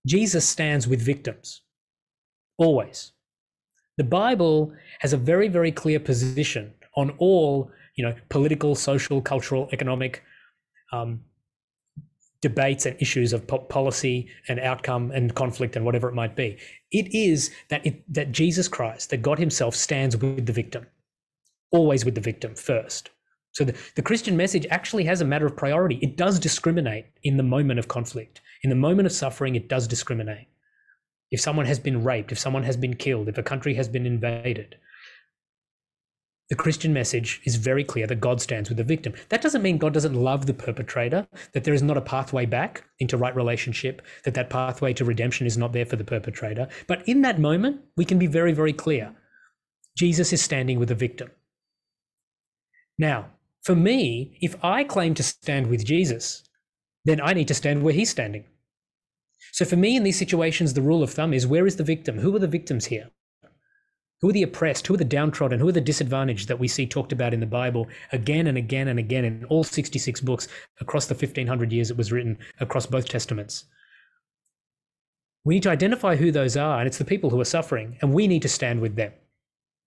Jesus 0.06 0.48
stands 0.48 0.88
with 0.88 1.00
victims, 1.00 1.62
always. 2.58 3.12
The 3.98 4.04
Bible 4.04 4.72
has 5.00 5.12
a 5.12 5.16
very, 5.16 5.48
very 5.48 5.70
clear 5.70 6.00
position 6.00 6.72
on 6.96 7.10
all, 7.18 7.70
you 7.94 8.04
know, 8.04 8.14
political, 8.28 8.74
social, 8.74 9.20
cultural, 9.20 9.68
economic 9.72 10.22
um, 10.92 11.20
debates 12.40 12.86
and 12.86 13.00
issues 13.00 13.32
of 13.32 13.46
po- 13.46 13.58
policy 13.58 14.28
and 14.48 14.58
outcome 14.60 15.10
and 15.12 15.34
conflict 15.34 15.76
and 15.76 15.84
whatever 15.84 16.08
it 16.08 16.14
might 16.14 16.34
be. 16.34 16.58
It 16.90 17.14
is 17.14 17.50
that 17.68 17.86
it, 17.86 18.02
that 18.12 18.32
Jesus 18.32 18.68
Christ, 18.68 19.10
that 19.10 19.22
God 19.22 19.38
Himself, 19.38 19.76
stands 19.76 20.16
with 20.16 20.46
the 20.46 20.52
victim, 20.52 20.86
always 21.70 22.04
with 22.04 22.14
the 22.14 22.20
victim 22.20 22.54
first. 22.54 23.10
So 23.52 23.64
the, 23.64 23.76
the 23.94 24.02
Christian 24.02 24.36
message 24.36 24.66
actually 24.70 25.04
has 25.04 25.20
a 25.20 25.24
matter 25.26 25.46
of 25.46 25.56
priority. 25.56 25.98
It 26.02 26.16
does 26.16 26.40
discriminate 26.40 27.06
in 27.22 27.36
the 27.36 27.42
moment 27.42 27.78
of 27.78 27.88
conflict. 27.88 28.40
In 28.62 28.70
the 28.70 28.76
moment 28.76 29.06
of 29.06 29.12
suffering, 29.12 29.54
it 29.54 29.68
does 29.68 29.88
discriminate. 29.88 30.48
If 31.30 31.40
someone 31.40 31.66
has 31.66 31.78
been 31.78 32.04
raped, 32.04 32.30
if 32.30 32.38
someone 32.38 32.62
has 32.62 32.76
been 32.76 32.94
killed, 32.94 33.28
if 33.28 33.38
a 33.38 33.42
country 33.42 33.74
has 33.74 33.88
been 33.88 34.06
invaded, 34.06 34.76
the 36.48 36.56
Christian 36.56 36.92
message 36.92 37.40
is 37.44 37.56
very 37.56 37.82
clear 37.82 38.06
that 38.06 38.20
God 38.20 38.40
stands 38.40 38.68
with 38.68 38.76
the 38.76 38.84
victim. 38.84 39.14
That 39.30 39.40
doesn't 39.40 39.62
mean 39.62 39.78
God 39.78 39.94
doesn't 39.94 40.14
love 40.14 40.44
the 40.44 40.52
perpetrator, 40.52 41.26
that 41.54 41.64
there 41.64 41.72
is 41.72 41.82
not 41.82 41.96
a 41.96 42.02
pathway 42.02 42.44
back 42.44 42.84
into 42.98 43.16
right 43.16 43.34
relationship, 43.34 44.02
that 44.24 44.34
that 44.34 44.50
pathway 44.50 44.92
to 44.92 45.04
redemption 45.04 45.46
is 45.46 45.56
not 45.56 45.72
there 45.72 45.86
for 45.86 45.96
the 45.96 46.04
perpetrator. 46.04 46.68
But 46.86 47.08
in 47.08 47.22
that 47.22 47.40
moment, 47.40 47.80
we 47.96 48.04
can 48.04 48.18
be 48.18 48.26
very, 48.26 48.52
very 48.52 48.74
clear. 48.74 49.14
Jesus 49.96 50.32
is 50.32 50.42
standing 50.42 50.78
with 50.78 50.90
the 50.90 50.94
victim. 50.94 51.30
Now, 52.98 53.30
for 53.62 53.74
me, 53.74 54.36
if 54.42 54.62
I 54.62 54.84
claim 54.84 55.14
to 55.14 55.22
stand 55.22 55.68
with 55.68 55.86
Jesus, 55.86 56.42
then 57.06 57.20
I 57.20 57.32
need 57.32 57.48
to 57.48 57.54
stand 57.54 57.82
where 57.82 57.94
he's 57.94 58.10
standing. 58.10 58.44
So 59.50 59.64
for 59.64 59.76
me, 59.76 59.96
in 59.96 60.02
these 60.02 60.18
situations, 60.18 60.74
the 60.74 60.82
rule 60.82 61.02
of 61.02 61.10
thumb 61.10 61.34
is 61.34 61.46
where 61.46 61.66
is 61.66 61.76
the 61.76 61.84
victim? 61.84 62.18
Who 62.18 62.34
are 62.36 62.38
the 62.38 62.46
victims 62.46 62.86
here? 62.86 63.10
Who 64.20 64.28
are 64.28 64.32
the 64.32 64.44
oppressed? 64.44 64.86
Who 64.86 64.94
are 64.94 64.98
the 64.98 65.04
downtrodden? 65.04 65.58
Who 65.58 65.68
are 65.68 65.72
the 65.72 65.80
disadvantaged 65.80 66.46
that 66.46 66.60
we 66.60 66.68
see 66.68 66.86
talked 66.86 67.10
about 67.10 67.34
in 67.34 67.40
the 67.40 67.46
Bible 67.46 67.88
again 68.12 68.46
and 68.46 68.56
again 68.56 68.86
and 68.86 68.98
again 68.98 69.24
in 69.24 69.44
all 69.46 69.64
66 69.64 70.20
books 70.20 70.46
across 70.80 71.06
the 71.06 71.14
1500 71.14 71.72
years 71.72 71.90
it 71.90 71.96
was 71.96 72.12
written 72.12 72.38
across 72.60 72.86
both 72.86 73.08
testaments? 73.08 73.64
We 75.44 75.54
need 75.54 75.64
to 75.64 75.70
identify 75.70 76.14
who 76.14 76.30
those 76.30 76.56
are, 76.56 76.78
and 76.78 76.86
it's 76.86 76.98
the 76.98 77.04
people 77.04 77.30
who 77.30 77.40
are 77.40 77.44
suffering, 77.44 77.98
and 78.00 78.14
we 78.14 78.28
need 78.28 78.42
to 78.42 78.48
stand 78.48 78.80
with 78.80 78.94
them. 78.94 79.12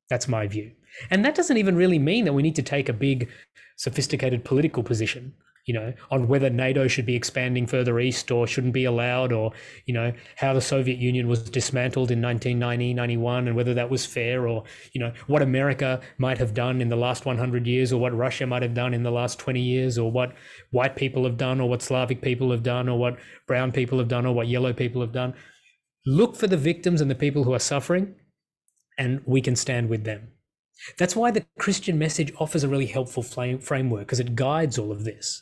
That's 0.10 0.28
my 0.28 0.48
view. 0.48 0.72
And 1.10 1.24
that 1.24 1.36
doesn't 1.36 1.58
even 1.58 1.78
really 1.78 2.00
mean 2.00 2.26
that 2.26 2.34
we 2.34 2.44
need 2.44 2.56
to 2.56 2.62
take 2.62 2.90
a 2.90 2.94
big, 2.94 3.30
sophisticated 3.78 4.44
political 4.44 4.84
position 4.84 5.34
you 5.66 5.74
know, 5.74 5.94
on 6.12 6.28
whether 6.28 6.50
NATO 6.50 6.88
should 6.88 7.06
be 7.06 7.16
expanding 7.16 7.66
further 7.66 8.00
east 8.00 8.30
or 8.30 8.46
shouldn't 8.46 8.74
be 8.74 8.86
allowed, 8.86 9.32
or, 9.32 9.52
you 9.86 9.94
know, 9.94 10.14
how 10.36 10.54
the 10.54 10.62
Soviet 10.62 11.00
Union 11.00 11.28
was 11.28 11.50
dismantled 11.50 12.12
in 12.12 12.22
1990, 12.22 12.94
91, 12.94 13.48
and 13.48 13.56
whether 13.56 13.74
that 13.74 13.90
was 13.90 14.06
fair, 14.06 14.48
or, 14.48 14.64
you 14.94 15.02
know, 15.02 15.12
what 15.28 15.42
America 15.42 16.00
might 16.20 16.38
have 16.38 16.54
done 16.54 16.82
in 16.82 16.90
the 16.90 16.96
last 16.96 17.26
100 17.26 17.66
years, 17.66 17.92
or 17.92 18.00
what 18.00 18.16
Russia 18.16 18.46
might 18.46 18.62
have 18.62 18.76
done 18.76 18.94
in 18.94 19.04
the 19.04 19.12
last 19.12 19.40
20 19.40 19.60
years, 19.60 19.98
or 19.98 20.12
what 20.12 20.34
white 20.72 20.96
people 20.96 21.24
have 21.24 21.38
done, 21.38 21.60
or 21.60 21.68
what 21.68 21.82
Slavic 21.82 22.22
people 22.22 22.52
have 22.52 22.64
done, 22.64 22.88
or 22.88 23.00
what 23.00 23.18
brown 23.48 23.72
people 23.72 23.98
have 23.98 24.08
done, 24.08 24.26
or 24.26 24.34
what 24.34 24.48
yellow 24.48 24.72
people 24.72 25.02
have 25.02 25.14
done. 25.14 25.34
Look 26.06 26.36
for 26.36 26.46
the 26.46 26.58
victims 26.58 27.02
and 27.02 27.10
the 27.10 27.16
people 27.16 27.44
who 27.44 27.54
are 27.54 27.60
suffering, 27.60 28.14
and 29.00 29.22
we 29.26 29.42
can 29.42 29.56
stand 29.56 29.90
with 29.90 30.04
them. 30.04 30.28
That's 31.00 31.16
why 31.16 31.32
the 31.32 31.46
Christian 31.58 31.98
message 31.98 32.32
offers 32.38 32.64
a 32.64 32.68
really 32.68 32.86
helpful 32.86 33.24
framework 33.24 34.02
because 34.02 34.20
it 34.20 34.36
guides 34.36 34.78
all 34.78 34.92
of 34.92 35.04
this. 35.04 35.42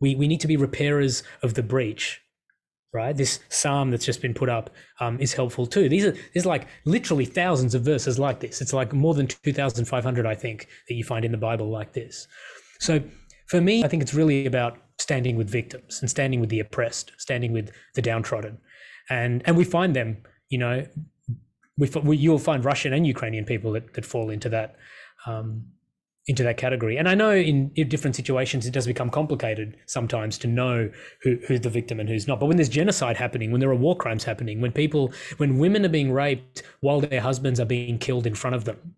We, 0.00 0.14
we 0.14 0.28
need 0.28 0.40
to 0.40 0.48
be 0.48 0.56
repairers 0.56 1.22
of 1.42 1.54
the 1.54 1.62
breach, 1.62 2.20
right? 2.92 3.16
This 3.16 3.40
psalm 3.48 3.90
that's 3.90 4.04
just 4.04 4.20
been 4.20 4.34
put 4.34 4.48
up 4.48 4.70
um, 5.00 5.18
is 5.20 5.32
helpful 5.32 5.66
too. 5.66 5.88
These 5.88 6.04
are 6.04 6.14
there's 6.32 6.46
like 6.46 6.66
literally 6.84 7.24
thousands 7.24 7.74
of 7.74 7.82
verses 7.82 8.18
like 8.18 8.40
this. 8.40 8.60
It's 8.60 8.72
like 8.72 8.92
more 8.92 9.14
than 9.14 9.26
2,500, 9.26 10.26
I 10.26 10.34
think, 10.34 10.68
that 10.88 10.94
you 10.94 11.04
find 11.04 11.24
in 11.24 11.32
the 11.32 11.38
Bible 11.38 11.70
like 11.70 11.92
this. 11.92 12.26
So 12.80 13.02
for 13.46 13.60
me, 13.60 13.84
I 13.84 13.88
think 13.88 14.02
it's 14.02 14.14
really 14.14 14.46
about 14.46 14.78
standing 14.98 15.36
with 15.36 15.50
victims 15.50 16.00
and 16.00 16.10
standing 16.10 16.40
with 16.40 16.50
the 16.50 16.60
oppressed, 16.60 17.12
standing 17.18 17.52
with 17.52 17.70
the 17.94 18.02
downtrodden, 18.02 18.58
and 19.10 19.42
and 19.46 19.56
we 19.56 19.64
find 19.64 19.94
them, 19.94 20.18
you 20.48 20.58
know, 20.58 20.86
we, 21.76 21.88
we 22.02 22.16
you'll 22.16 22.38
find 22.38 22.64
Russian 22.64 22.92
and 22.92 23.06
Ukrainian 23.06 23.44
people 23.44 23.72
that 23.72 23.94
that 23.94 24.04
fall 24.04 24.30
into 24.30 24.48
that. 24.50 24.76
Um, 25.26 25.66
into 26.26 26.42
that 26.42 26.56
category. 26.56 26.96
And 26.96 27.08
I 27.08 27.14
know 27.14 27.32
in, 27.32 27.70
in, 27.74 27.88
different 27.88 28.16
situations 28.16 28.66
it 28.66 28.72
does 28.72 28.86
become 28.86 29.10
complicated 29.10 29.76
sometimes 29.86 30.38
to 30.38 30.46
know 30.46 30.90
who, 31.22 31.38
who's 31.46 31.60
the 31.60 31.68
victim 31.68 32.00
and 32.00 32.08
who's 32.08 32.26
not. 32.26 32.40
But 32.40 32.46
when 32.46 32.56
there's 32.56 32.70
genocide 32.70 33.16
happening, 33.16 33.52
when 33.52 33.60
there 33.60 33.70
are 33.70 33.74
war 33.74 33.96
crimes 33.96 34.24
happening, 34.24 34.60
when 34.60 34.72
people, 34.72 35.12
when 35.36 35.58
women 35.58 35.84
are 35.84 35.90
being 35.90 36.12
raped 36.12 36.62
while 36.80 37.00
their 37.00 37.20
husbands 37.20 37.60
are 37.60 37.66
being 37.66 37.98
killed 37.98 38.26
in 38.26 38.34
front 38.34 38.56
of 38.56 38.64
them, 38.64 38.94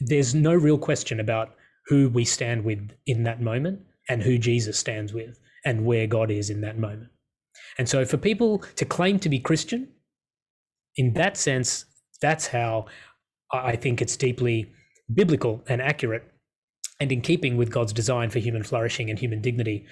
there's 0.00 0.34
no 0.34 0.54
real 0.54 0.78
question 0.78 1.20
about 1.20 1.54
who 1.86 2.08
we 2.08 2.24
stand 2.24 2.64
with 2.64 2.90
in 3.06 3.24
that 3.24 3.42
moment 3.42 3.80
and 4.08 4.22
who 4.22 4.38
Jesus 4.38 4.78
stands 4.78 5.12
with 5.12 5.38
and 5.64 5.84
where 5.84 6.06
God 6.06 6.30
is 6.30 6.48
in 6.48 6.62
that 6.62 6.78
moment. 6.78 7.10
And 7.78 7.88
so 7.88 8.04
for 8.04 8.16
people 8.16 8.58
to 8.76 8.84
claim 8.84 9.18
to 9.20 9.28
be 9.28 9.38
Christian, 9.38 9.88
in 10.96 11.12
that 11.14 11.36
sense, 11.36 11.84
that's 12.20 12.46
how 12.46 12.86
I 13.52 13.76
think 13.76 14.00
it's 14.00 14.16
deeply 14.16 14.72
biblical 15.12 15.62
and 15.68 15.82
accurate 15.82 16.31
and 17.02 17.10
in 17.10 17.20
keeping 17.20 17.56
with 17.56 17.70
God's 17.70 17.92
design 17.92 18.30
for 18.30 18.38
human 18.38 18.62
flourishing 18.62 19.10
and 19.10 19.18
human 19.18 19.42
dignity 19.42 19.84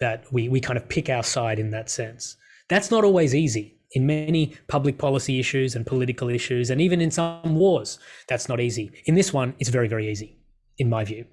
that 0.00 0.24
we, 0.32 0.48
we 0.48 0.60
kind 0.60 0.76
of 0.76 0.88
pick 0.88 1.08
our 1.08 1.22
side 1.22 1.60
in 1.60 1.70
that 1.70 1.88
sense. 1.88 2.36
That's 2.68 2.90
not 2.90 3.04
always 3.04 3.34
easy. 3.34 3.78
In 3.92 4.04
many 4.04 4.56
public 4.66 4.98
policy 4.98 5.38
issues 5.38 5.76
and 5.76 5.86
political 5.86 6.28
issues, 6.28 6.70
and 6.70 6.80
even 6.80 7.00
in 7.00 7.12
some 7.12 7.54
wars, 7.54 8.00
that's 8.28 8.48
not 8.48 8.60
easy. 8.60 8.90
In 9.06 9.14
this 9.14 9.32
one, 9.32 9.54
it's 9.60 9.70
very, 9.70 9.86
very 9.86 10.10
easy, 10.10 10.36
in 10.78 10.90
my 10.90 11.04
view. 11.04 11.24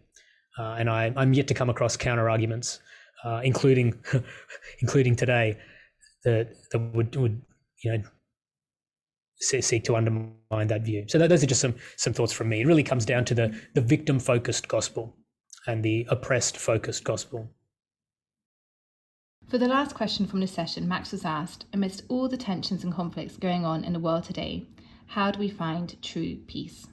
Uh, 0.60 0.76
and 0.78 0.88
I, 0.88 1.12
am 1.18 1.34
yet 1.34 1.48
to 1.48 1.56
come 1.56 1.72
across 1.72 1.98
counter 1.98 2.30
arguments, 2.30 2.80
uh, 3.26 3.42
including, 3.44 3.96
including 4.82 5.16
today, 5.16 5.58
that, 6.26 6.54
that 6.72 6.80
would, 6.94 7.16
would 7.16 7.42
you 7.84 7.98
know 7.98 8.04
seek 9.40 9.84
to 9.86 9.96
undermine 9.96 10.68
that 10.68 10.84
view. 10.84 11.06
So 11.08 11.18
those 11.18 11.44
are 11.44 11.48
just 11.48 11.60
some 11.60 11.76
some 11.98 12.14
thoughts 12.14 12.32
from 12.32 12.48
me. 12.50 12.62
It 12.62 12.68
really 12.68 12.84
comes 12.84 13.04
down 13.04 13.26
to 13.26 13.34
the 13.34 13.60
the 13.74 13.82
victim 13.82 14.20
focused 14.20 14.70
gospel 14.70 15.18
and 15.68 15.84
the 15.84 16.06
oppressed 16.10 16.58
focused 16.58 17.04
gospel. 17.04 17.50
For 19.50 19.58
the 19.58 19.68
last 19.68 19.94
question 19.94 20.26
from 20.26 20.40
this 20.40 20.52
session, 20.52 20.88
Max 20.88 21.12
was 21.12 21.26
asked, 21.26 21.66
amidst 21.74 22.04
all 22.10 22.30
the 22.30 22.38
tensions 22.38 22.84
and 22.84 22.94
conflicts 22.94 23.38
going 23.38 23.66
on 23.66 23.84
in 23.84 23.94
the 23.94 24.00
world 24.00 24.24
today, 24.24 24.68
how 25.08 25.32
do 25.32 25.40
we 25.40 25.50
find 25.50 26.02
true 26.02 26.38
peace? 26.48 26.88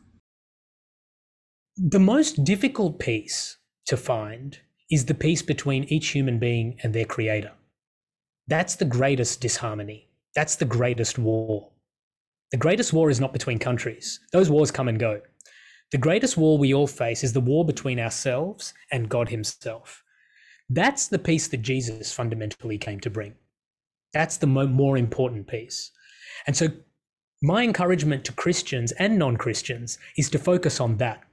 The 1.76 2.00
most 2.00 2.44
difficult 2.44 2.98
peace 2.98 3.56
to 3.86 3.96
find 3.96 4.58
is 4.90 5.06
the 5.06 5.14
peace 5.14 5.42
between 5.42 5.84
each 5.84 6.08
human 6.08 6.38
being 6.38 6.78
and 6.82 6.92
their 6.92 7.04
creator. 7.04 7.52
That's 8.48 8.74
the 8.74 8.84
greatest 8.84 9.40
disharmony. 9.40 10.08
That's 10.34 10.56
the 10.56 10.64
greatest 10.64 11.18
war. 11.18 11.70
The 12.50 12.58
greatest 12.58 12.92
war 12.92 13.10
is 13.10 13.20
not 13.20 13.32
between 13.32 13.60
countries, 13.60 14.20
those 14.32 14.50
wars 14.50 14.72
come 14.72 14.88
and 14.88 14.98
go. 14.98 15.20
The 15.92 15.98
greatest 15.98 16.36
war 16.36 16.56
we 16.56 16.72
all 16.72 16.86
face 16.86 17.24
is 17.24 17.32
the 17.32 17.40
war 17.40 17.64
between 17.64 17.98
ourselves 17.98 18.74
and 18.92 19.08
God 19.08 19.28
Himself. 19.28 20.04
That's 20.68 21.08
the 21.08 21.18
peace 21.18 21.48
that 21.48 21.62
Jesus 21.62 22.12
fundamentally 22.12 22.78
came 22.78 23.00
to 23.00 23.10
bring. 23.10 23.34
That's 24.12 24.36
the 24.36 24.46
mo- 24.46 24.68
more 24.68 24.96
important 24.96 25.48
peace. 25.48 25.90
And 26.46 26.56
so, 26.56 26.68
my 27.42 27.64
encouragement 27.64 28.24
to 28.26 28.32
Christians 28.32 28.92
and 28.92 29.18
non 29.18 29.36
Christians 29.36 29.98
is 30.16 30.30
to 30.30 30.38
focus 30.38 30.80
on 30.80 30.98
that, 30.98 31.24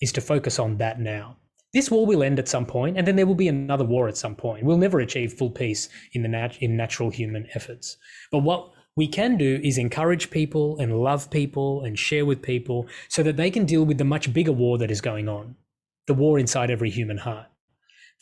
is 0.00 0.12
to 0.12 0.20
focus 0.20 0.58
on 0.58 0.76
that 0.78 1.00
now. 1.00 1.36
This 1.74 1.90
war 1.90 2.06
will 2.06 2.22
end 2.22 2.38
at 2.38 2.48
some 2.48 2.64
point, 2.64 2.96
and 2.96 3.06
then 3.06 3.16
there 3.16 3.26
will 3.26 3.34
be 3.34 3.48
another 3.48 3.84
war 3.84 4.08
at 4.08 4.16
some 4.16 4.36
point. 4.36 4.64
We'll 4.64 4.78
never 4.78 5.00
achieve 5.00 5.32
full 5.32 5.50
peace 5.50 5.88
in 6.12 6.22
the 6.22 6.28
nat- 6.28 6.62
in 6.62 6.76
natural 6.76 7.10
human 7.10 7.48
efforts. 7.54 7.96
But 8.30 8.38
what 8.38 8.70
we 8.98 9.06
can 9.06 9.36
do 9.36 9.60
is 9.62 9.78
encourage 9.78 10.28
people 10.28 10.76
and 10.80 11.00
love 11.00 11.30
people 11.30 11.84
and 11.84 11.96
share 11.96 12.26
with 12.26 12.42
people 12.42 12.88
so 13.08 13.22
that 13.22 13.36
they 13.36 13.48
can 13.48 13.64
deal 13.64 13.84
with 13.84 13.96
the 13.96 14.04
much 14.04 14.32
bigger 14.32 14.50
war 14.52 14.76
that 14.76 14.90
is 14.90 15.00
going 15.00 15.28
on 15.28 15.54
the 16.08 16.14
war 16.14 16.38
inside 16.38 16.70
every 16.70 16.88
human 16.88 17.18
heart, 17.18 17.46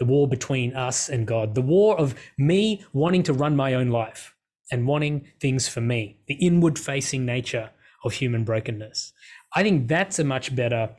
the 0.01 0.05
war 0.05 0.29
between 0.29 0.75
us 0.75 1.09
and 1.09 1.25
God, 1.25 1.55
the 1.55 1.63
war 1.63 1.97
of 1.99 2.17
me 2.37 2.85
wanting 2.93 3.23
to 3.23 3.33
run 3.33 3.55
my 3.55 3.75
own 3.75 3.91
life 3.91 4.35
and 4.73 4.89
wanting 4.89 5.25
things 5.41 5.69
for 5.69 5.81
me, 5.81 6.19
the 6.27 6.35
inward 6.35 6.79
facing 6.79 7.25
nature 7.25 7.71
of 8.05 8.13
human 8.13 8.43
brokenness. 8.43 9.13
I 9.55 9.63
think 9.63 9.87
that's 9.87 10.19
a 10.19 10.25
much 10.25 10.55
better 10.55 10.91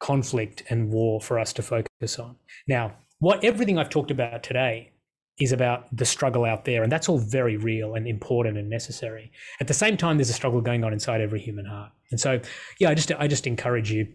conflict 0.00 0.62
and 0.70 0.90
war 0.90 1.20
for 1.20 1.38
us 1.38 1.52
to 1.52 1.62
focus 1.62 2.18
on. 2.18 2.36
Now, 2.66 2.94
what 3.18 3.44
everything 3.44 3.78
I've 3.78 3.90
talked 3.90 4.10
about 4.10 4.42
today 4.42 4.89
is 5.40 5.52
about 5.52 5.84
the 5.96 6.04
struggle 6.04 6.44
out 6.44 6.64
there. 6.64 6.82
And 6.82 6.92
that's 6.92 7.08
all 7.08 7.18
very 7.18 7.56
real 7.56 7.94
and 7.94 8.06
important 8.06 8.58
and 8.58 8.68
necessary. 8.68 9.32
At 9.60 9.68
the 9.68 9.74
same 9.74 9.96
time, 9.96 10.18
there's 10.18 10.30
a 10.30 10.34
struggle 10.34 10.60
going 10.60 10.84
on 10.84 10.92
inside 10.92 11.20
every 11.20 11.40
human 11.40 11.64
heart. 11.64 11.92
And 12.10 12.20
so, 12.20 12.40
yeah, 12.78 12.90
I 12.90 12.94
just, 12.94 13.10
I 13.18 13.26
just 13.26 13.46
encourage 13.46 13.90
you, 13.90 14.06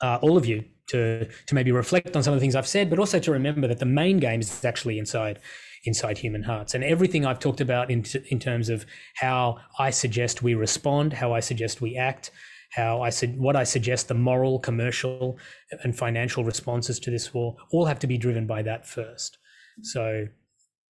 uh, 0.00 0.18
all 0.22 0.36
of 0.36 0.46
you, 0.46 0.64
to, 0.88 1.24
to 1.46 1.54
maybe 1.54 1.72
reflect 1.72 2.16
on 2.16 2.22
some 2.22 2.34
of 2.34 2.40
the 2.40 2.42
things 2.42 2.56
I've 2.56 2.66
said, 2.66 2.90
but 2.90 2.98
also 2.98 3.18
to 3.20 3.30
remember 3.30 3.68
that 3.68 3.78
the 3.78 3.86
main 3.86 4.18
game 4.18 4.40
is 4.40 4.64
actually 4.64 4.98
inside 4.98 5.38
inside 5.84 6.18
human 6.18 6.42
hearts. 6.42 6.74
And 6.74 6.84
everything 6.84 7.24
I've 7.24 7.38
talked 7.38 7.60
about 7.62 7.90
in, 7.90 8.04
in 8.30 8.38
terms 8.38 8.68
of 8.68 8.84
how 9.14 9.58
I 9.78 9.88
suggest 9.88 10.42
we 10.42 10.54
respond, 10.54 11.14
how 11.14 11.32
I 11.32 11.40
suggest 11.40 11.80
we 11.80 11.96
act, 11.96 12.30
how 12.72 13.02
I 13.02 13.10
said 13.10 13.38
what 13.38 13.56
I 13.56 13.64
suggest 13.64 14.08
the 14.08 14.14
moral, 14.14 14.58
commercial, 14.58 15.38
and 15.82 15.96
financial 15.96 16.44
responses 16.44 17.00
to 17.00 17.10
this 17.10 17.32
war 17.34 17.56
all 17.72 17.86
have 17.86 17.98
to 18.00 18.06
be 18.06 18.18
driven 18.18 18.46
by 18.46 18.62
that 18.62 18.86
first. 18.86 19.38
So 19.82 20.26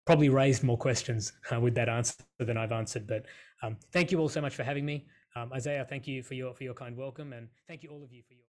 probably 0.08 0.30
raised 0.30 0.64
more 0.64 0.78
questions 0.78 1.34
uh, 1.52 1.60
with 1.60 1.74
that 1.74 1.86
answer 1.86 2.14
than 2.38 2.56
I've 2.56 2.72
answered. 2.72 3.06
But 3.06 3.26
um, 3.62 3.76
thank 3.92 4.10
you 4.10 4.18
all 4.20 4.30
so 4.30 4.40
much 4.40 4.54
for 4.54 4.62
having 4.62 4.86
me. 4.86 5.06
Um, 5.36 5.52
Isaiah, 5.52 5.84
thank 5.86 6.06
you 6.06 6.22
for 6.22 6.32
your 6.32 6.54
for 6.54 6.64
your 6.64 6.72
kind 6.72 6.96
welcome, 6.96 7.34
and 7.34 7.46
thank 7.66 7.82
you 7.82 7.90
all 7.90 8.02
of 8.02 8.10
you 8.10 8.22
for 8.26 8.32
your. 8.32 8.44